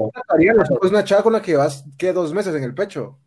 Los 0.56 0.72
ojos 0.72 0.92
de 0.92 0.96
una 0.96 1.04
chava 1.04 1.24
con 1.24 1.34
la 1.34 1.42
que 1.42 1.56
vas, 1.56 1.86
¿qué? 1.98 2.14
Dos 2.14 2.34
meses 2.34 2.54
en 2.56 2.64
el 2.64 2.76
pecho. 2.76 3.18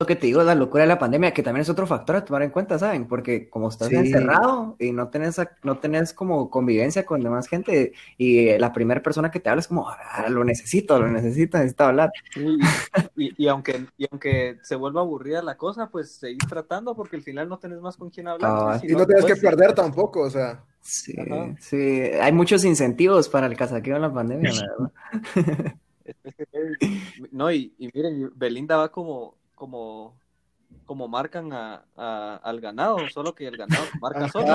Lo 0.00 0.06
que 0.06 0.16
te 0.16 0.26
digo, 0.28 0.42
la 0.42 0.54
locura 0.54 0.84
de 0.84 0.88
la 0.88 0.98
pandemia, 0.98 1.34
que 1.34 1.42
también 1.42 1.60
es 1.60 1.68
otro 1.68 1.86
factor 1.86 2.16
a 2.16 2.24
tomar 2.24 2.40
en 2.42 2.48
cuenta, 2.48 2.78
¿saben? 2.78 3.06
Porque 3.06 3.50
como 3.50 3.68
estás 3.68 3.88
Sí. 3.88 3.96
encerrado 3.96 4.74
y 4.78 4.92
no 4.92 5.08
tenés, 5.10 5.38
no 5.62 5.76
tenés 5.78 6.14
como 6.14 6.48
convivencia 6.48 7.04
con 7.04 7.20
demás 7.22 7.48
gente, 7.48 7.92
y 8.16 8.48
eh, 8.48 8.58
la 8.58 8.72
primera 8.72 9.02
persona 9.02 9.30
que 9.30 9.40
te 9.40 9.50
habla 9.50 9.60
es 9.60 9.68
como, 9.68 9.90
"Ah, 9.90 10.26
lo 10.30 10.42
necesito, 10.42 10.98
lo 10.98 11.06
necesito, 11.08 11.58
necesito 11.58 11.84
hablar. 11.84 12.10
Y, 12.34 13.26
y, 13.26 13.44
y 13.44 13.48
aunque, 13.48 13.84
y 13.98 14.06
aunque 14.10 14.56
se 14.62 14.74
vuelva 14.74 15.02
aburrida 15.02 15.42
la 15.42 15.58
cosa, 15.58 15.90
pues 15.90 16.12
seguís 16.12 16.38
tratando 16.48 16.96
porque 16.96 17.16
al 17.16 17.22
final 17.22 17.50
no 17.50 17.58
tenés 17.58 17.82
más 17.82 17.98
con 17.98 18.08
quién 18.08 18.26
hablar. 18.28 18.50
Ah, 18.54 18.78
pues, 18.80 18.90
Y 18.90 18.96
no 18.96 19.06
tienes 19.06 19.26
que 19.26 19.36
perder 19.36 19.74
tampoco, 19.74 20.22
o 20.22 20.30
sea. 20.30 20.64
Sí, 20.80 21.14
Ajá. 21.18 21.54
sí, 21.60 21.76
hay 22.22 22.32
muchos 22.32 22.64
incentivos 22.64 23.28
para 23.28 23.48
el 23.48 23.54
casaqueo 23.54 23.96
en 23.96 24.02
la 24.02 24.14
pandemia, 24.14 24.50
la 24.54 24.62
verdad. 24.62 24.92
eh, 26.54 26.72
No, 27.32 27.52
y, 27.52 27.74
y 27.76 27.90
miren, 27.92 28.32
Belinda 28.34 28.78
va 28.78 28.90
como, 28.90 29.34
como, 29.60 30.16
como 30.86 31.06
marcan 31.06 31.52
a, 31.52 31.82
a- 31.96 32.40
al 32.42 32.60
ganado, 32.62 32.96
solo 33.10 33.34
que 33.34 33.46
el 33.46 33.58
ganado 33.58 33.82
marca 34.00 34.26
solo. 34.28 34.46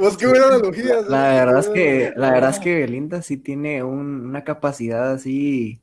Vos 0.00 0.16
qué 0.18 0.26
buena 0.26 0.46
analogía. 0.46 0.96
La 1.08 1.28
verdad 1.28 1.58
es 1.60 1.68
que, 1.68 2.12
la 2.16 2.32
verdad 2.32 2.50
es 2.50 2.58
que 2.58 2.74
Belinda 2.80 3.22
sí 3.22 3.36
tiene 3.36 3.84
un- 3.84 4.26
una 4.26 4.42
capacidad 4.42 5.12
así 5.12 5.80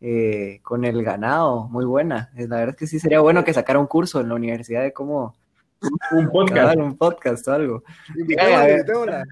eh, 0.00 0.58
con 0.62 0.84
el 0.84 1.02
ganado 1.04 1.68
muy 1.68 1.84
buena. 1.84 2.30
Eh, 2.36 2.48
La 2.48 2.56
verdad 2.56 2.74
es 2.74 2.76
que 2.80 2.86
sí 2.88 2.98
sería 2.98 3.20
bueno 3.20 3.44
que 3.44 3.54
sacara 3.54 3.78
un 3.78 3.86
curso 3.86 4.20
en 4.20 4.28
la 4.28 4.34
universidad 4.34 4.82
de 4.82 4.92
cómo 4.92 5.34
Un 6.10 6.30
podcast. 6.30 6.76
un 6.76 6.96
podcast 6.96 7.46
o 7.48 7.52
algo. 7.52 7.82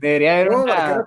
Debería 0.00 0.34
haber 0.38 0.50
una-. 0.50 1.04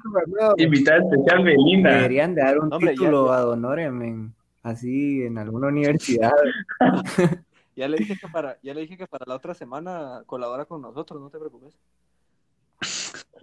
Invitada 0.57 0.97
especial 0.99 1.43
de 1.45 1.55
Linda. 1.57 1.93
deberían 1.95 2.35
de 2.35 2.41
dar 2.41 2.59
un 2.59 2.73
Hombre, 2.73 2.91
título 2.91 3.27
ya- 3.27 3.37
ad 3.37 3.47
honorem 3.49 4.01
en- 4.01 4.33
así 4.65 5.21
en 5.21 5.37
alguna 5.37 5.67
universidad. 5.67 6.33
Ya 7.77 7.89
le 7.89 7.97
dije 7.97 8.15
que 8.17 8.29
para, 8.29 8.57
ya 8.63 8.73
le 8.73 8.79
dije 8.79 8.95
que 8.95 9.05
para 9.05 9.25
la 9.27 9.35
otra 9.35 9.53
semana 9.53 10.23
colabora 10.25 10.63
con 10.63 10.81
nosotros, 10.81 11.19
no 11.19 11.29
te 11.29 11.37
preocupes. 11.37 11.73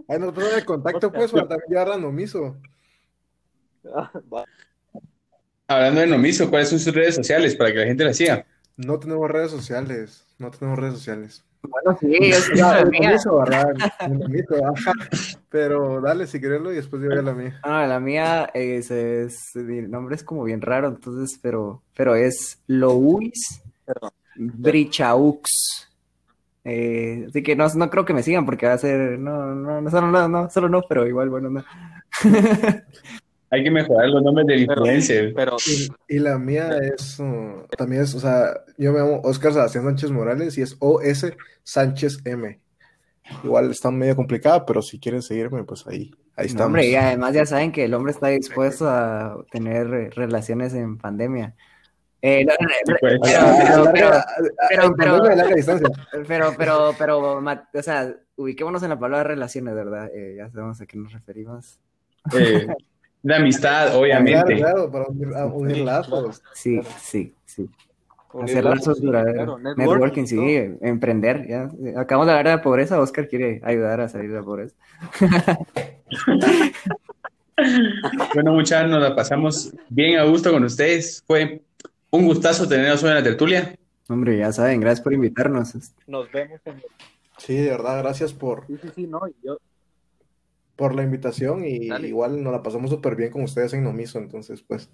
Ahí 0.08 0.18
nos 0.18 0.32
ponen 0.32 0.54
el 0.54 0.64
contacto, 0.64 1.12
pues, 1.12 1.30
para 1.30 1.46
también 1.46 1.68
llevar 1.68 1.90
a 1.90 1.98
Nomiso. 1.98 2.56
Ah. 3.94 4.10
Hablando 5.68 6.00
de 6.00 6.06
Nomiso, 6.06 6.48
¿cuáles 6.48 6.70
son 6.70 6.78
sus 6.78 6.94
redes 6.94 7.14
sociales 7.14 7.54
para 7.54 7.72
que 7.72 7.80
la 7.80 7.84
gente 7.84 8.04
la 8.04 8.14
siga? 8.14 8.46
No 8.78 8.98
tenemos 8.98 9.30
redes 9.30 9.50
sociales, 9.50 10.26
no 10.38 10.50
tenemos 10.50 10.78
redes 10.78 10.94
sociales. 10.94 11.44
Bueno, 11.62 11.96
sí, 12.00 12.08
yo 12.30 12.36
sí 12.36 12.52
Ya, 12.56 12.80
la 12.80 12.84
mía. 12.86 13.10
Nomiso, 13.10 13.38
¿verdad? 13.38 13.74
Pero 15.48 16.00
dale 16.00 16.26
si 16.26 16.40
querés 16.40 16.60
y 16.62 16.74
después 16.74 17.02
yo 17.02 17.08
voy 17.08 17.18
a 17.18 17.22
la 17.22 17.32
mía. 17.34 17.60
No, 17.64 17.86
la 17.86 18.00
mía 18.00 18.50
es, 18.54 18.90
es- 18.90 19.54
el 19.54 19.90
nombre 19.90 20.16
es 20.16 20.24
como 20.24 20.44
bien 20.44 20.60
raro, 20.60 20.88
entonces, 20.88 21.38
pero, 21.40 21.82
pero 21.94 22.14
es 22.16 22.60
Louis. 22.66 23.62
Brichaux. 24.34 25.88
Eh, 26.64 27.26
así 27.28 27.42
que 27.42 27.56
no, 27.56 27.66
no 27.74 27.90
creo 27.90 28.04
que 28.04 28.14
me 28.14 28.22
sigan 28.22 28.46
porque 28.46 28.66
va 28.66 28.74
a 28.74 28.78
ser, 28.78 29.18
no, 29.18 29.54
no, 29.54 29.80
no, 29.80 29.90
solo 29.90 30.06
no, 30.08 30.28
no, 30.28 30.48
solo 30.48 30.68
no, 30.68 30.82
pero 30.88 31.06
igual, 31.06 31.28
bueno, 31.28 31.50
no. 31.50 31.64
Hay 33.52 33.62
que 33.62 33.70
mejorar 33.70 34.08
los 34.08 34.22
nombres 34.22 34.46
del 34.46 34.66
Pero- 34.66 34.80
influencer. 34.80 35.32
Pero 35.34 35.56
Y, 36.08 36.16
y 36.16 36.18
la 36.18 36.38
mía 36.38 36.70
es, 36.82 37.20
uh, 37.20 37.66
también 37.76 38.02
es, 38.02 38.14
o 38.14 38.18
sea, 38.20 38.54
yo 38.78 38.92
me 38.92 38.98
llamo 38.98 39.20
Oscar 39.24 39.52
Sebastián 39.52 39.84
Sánchez 39.84 40.10
Morales 40.10 40.56
y 40.58 40.62
es 40.62 40.76
OS 40.80 41.26
Sánchez 41.62 42.18
M. 42.24 42.58
Igual 43.44 43.70
está 43.70 43.90
medio 43.90 44.16
complicada, 44.16 44.64
pero 44.66 44.82
si 44.82 44.98
quieren 44.98 45.22
seguirme, 45.22 45.62
pues 45.64 45.86
ahí, 45.86 46.12
ahí 46.36 46.46
No, 46.46 46.50
estamos. 46.50 46.66
hombre, 46.66 46.88
y 46.88 46.94
además 46.96 47.34
ya 47.34 47.46
saben 47.46 47.70
que 47.72 47.84
el 47.84 47.94
hombre 47.94 48.12
está 48.12 48.28
dispuesto 48.28 48.88
a 48.88 49.36
tener 49.52 49.86
eh, 49.94 50.10
relaciones 50.10 50.74
en 50.74 50.98
pandemia. 50.98 51.54
Eh, 52.22 52.44
no, 52.44 52.52
no, 52.58 52.68
no, 52.86 52.96
Pues, 53.00 53.18
pero, 53.92 54.94
pero, 54.96 56.54
pero, 56.56 56.94
pero- 56.98 57.38
o 57.74 57.82
sea, 57.82 58.14
ubiquémonos 58.36 58.82
en 58.82 58.88
la 58.90 58.98
palabra 58.98 59.24
relaciones, 59.24 59.74
¿verdad? 59.74 60.08
Eh, 60.14 60.36
ya 60.38 60.48
sabemos 60.50 60.80
a 60.80 60.86
qué 60.86 60.96
nos 60.98 61.12
referimos. 61.12 61.78
eh, 62.38 62.66
de 63.22 63.34
amistad, 63.34 63.96
obviamente. 63.96 64.56
Claro, 64.56 64.90
claro, 64.90 64.90
para 64.90 65.04
unir, 65.06 65.34
a 65.36 65.46
unir 65.46 65.76
Sí, 65.76 65.82
lazos. 65.84 66.42
Sí, 66.54 66.80
sí, 66.98 67.34
sí. 67.44 67.70
unir 68.32 68.50
Hacer 68.50 68.64
lazos, 68.64 69.00
duraderos. 69.00 69.34
claro, 69.44 69.58
Networking, 69.58 69.90
networking, 69.92 70.24
sí, 70.26 70.36
todo. 70.36 70.88
emprender. 70.88 71.46
Ya. 71.48 71.70
Acabamos 72.00 72.26
de 72.26 72.32
hablar 72.32 72.46
de 72.46 72.56
la 72.56 72.62
pobreza. 72.62 73.00
Oscar 73.00 73.28
quiere 73.28 73.60
ayudar 73.64 74.00
a 74.00 74.08
salir 74.08 74.30
de 74.30 74.36
la 74.38 74.42
pobreza. 74.44 74.74
Bueno, 78.34 78.52
muchachos, 78.54 78.90
nos 78.90 79.02
la 79.02 79.14
pasamos 79.14 79.72
bien 79.88 80.18
a 80.18 80.24
gusto 80.24 80.50
con 80.52 80.64
ustedes. 80.64 81.22
Fue 81.26 81.62
un 82.10 82.24
gustazo 82.26 82.66
tenerlos 82.66 83.02
hoy 83.02 83.10
en 83.10 83.14
la 83.16 83.22
tertulia. 83.22 83.76
Hombre, 84.08 84.38
ya 84.38 84.52
saben, 84.52 84.80
gracias 84.80 85.02
por 85.02 85.12
invitarnos. 85.12 85.72
Nos 86.06 86.30
vemos 86.32 86.60
en 86.64 86.74
el... 86.74 86.82
Sí, 87.38 87.54
de 87.56 87.70
verdad, 87.70 88.02
gracias 88.02 88.32
por, 88.32 88.66
Sí, 88.66 88.76
sí, 88.82 88.88
sí, 88.94 89.06
no, 89.06 89.20
y 89.28 89.34
yo, 89.46 89.58
por 90.82 90.96
la 90.96 91.04
invitación 91.04 91.64
y 91.64 91.86
Dale. 91.86 92.08
igual 92.08 92.42
nos 92.42 92.52
la 92.52 92.60
pasamos 92.60 92.90
súper 92.90 93.14
bien 93.14 93.30
con 93.30 93.44
ustedes 93.44 93.72
en 93.72 93.84
Nomiso, 93.84 94.18
entonces, 94.18 94.62
pues, 94.62 94.90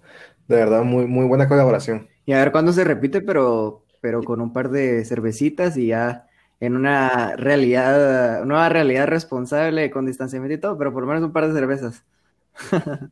de 0.47 0.55
verdad, 0.55 0.83
muy, 0.83 1.07
muy 1.07 1.25
buena 1.25 1.47
colaboración. 1.47 2.07
Y 2.27 2.33
a 2.33 2.37
ver 2.37 2.51
cuándo 2.51 2.71
se 2.73 2.83
repite, 2.83 3.21
pero, 3.21 3.83
pero 4.01 4.21
con 4.21 4.39
un 4.39 4.53
par 4.53 4.69
de 4.69 5.03
cervecitas 5.03 5.77
y 5.77 5.87
ya 5.87 6.27
en 6.59 6.75
una 6.75 7.35
realidad, 7.37 8.45
nueva 8.45 8.69
realidad 8.69 9.07
responsable 9.07 9.89
con 9.89 10.05
distanciamiento 10.05 10.53
y 10.53 10.59
todo, 10.59 10.77
pero 10.77 10.93
por 10.93 11.01
lo 11.01 11.07
menos 11.07 11.23
un 11.23 11.33
par 11.33 11.47
de 11.47 11.53
cervezas. 11.55 12.05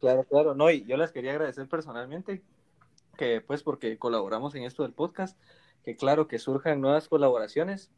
Claro, 0.00 0.24
claro, 0.24 0.54
no, 0.54 0.70
y 0.70 0.86
yo 0.86 0.96
les 0.96 1.12
quería 1.12 1.32
agradecer 1.32 1.68
personalmente 1.68 2.42
que 3.18 3.42
pues 3.42 3.62
porque 3.62 3.98
colaboramos 3.98 4.54
en 4.54 4.62
esto 4.62 4.82
del 4.82 4.94
podcast, 4.94 5.38
que 5.84 5.94
claro 5.94 6.26
que 6.26 6.38
surjan 6.38 6.80
nuevas 6.80 7.06
colaboraciones 7.06 7.90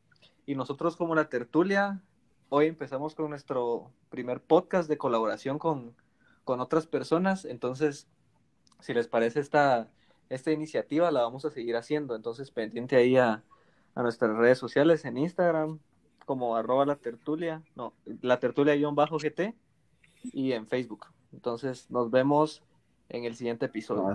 y 0.45 0.57
nosotros 0.57 0.97
como 0.97 1.15
la 1.15 1.29
tertulia, 1.29 2.03
hoy 2.55 2.67
empezamos 2.67 3.15
con 3.15 3.31
nuestro 3.31 3.91
primer 4.11 4.43
podcast 4.43 4.87
de 4.87 4.99
colaboración 4.99 5.59
con, 5.59 5.97
con 6.45 6.61
otras 6.61 6.87
personas, 6.87 7.47
entonces 7.47 8.09
si 8.79 8.93
les 8.93 9.09
parece 9.09 9.41
esta, 9.41 9.89
esta 10.29 10.53
iniciativa 10.53 11.11
la 11.11 11.23
vamos 11.23 11.47
a 11.47 11.51
seguir 11.51 11.77
haciendo, 11.77 12.15
entonces 12.15 12.51
pendiente 12.51 12.97
ahí 12.97 13.17
a, 13.17 13.43
a 13.95 14.03
nuestras 14.03 14.37
redes 14.37 14.59
sociales 14.59 15.07
en 15.07 15.17
Instagram 15.17 15.79
como 16.27 16.55
arroba 16.55 16.85
la 16.85 16.97
tertulia, 16.97 17.63
no, 17.75 17.95
la 18.21 18.39
tertulia 18.39 18.75
guion 18.75 18.95
bajo 18.95 19.17
GT 19.17 19.55
y 20.23 20.53
en 20.53 20.67
Facebook. 20.67 21.07
Entonces 21.33 21.91
nos 21.91 22.11
vemos 22.11 22.63
en 23.09 23.25
el 23.25 23.35
siguiente 23.35 23.65
episodio. 23.65 24.15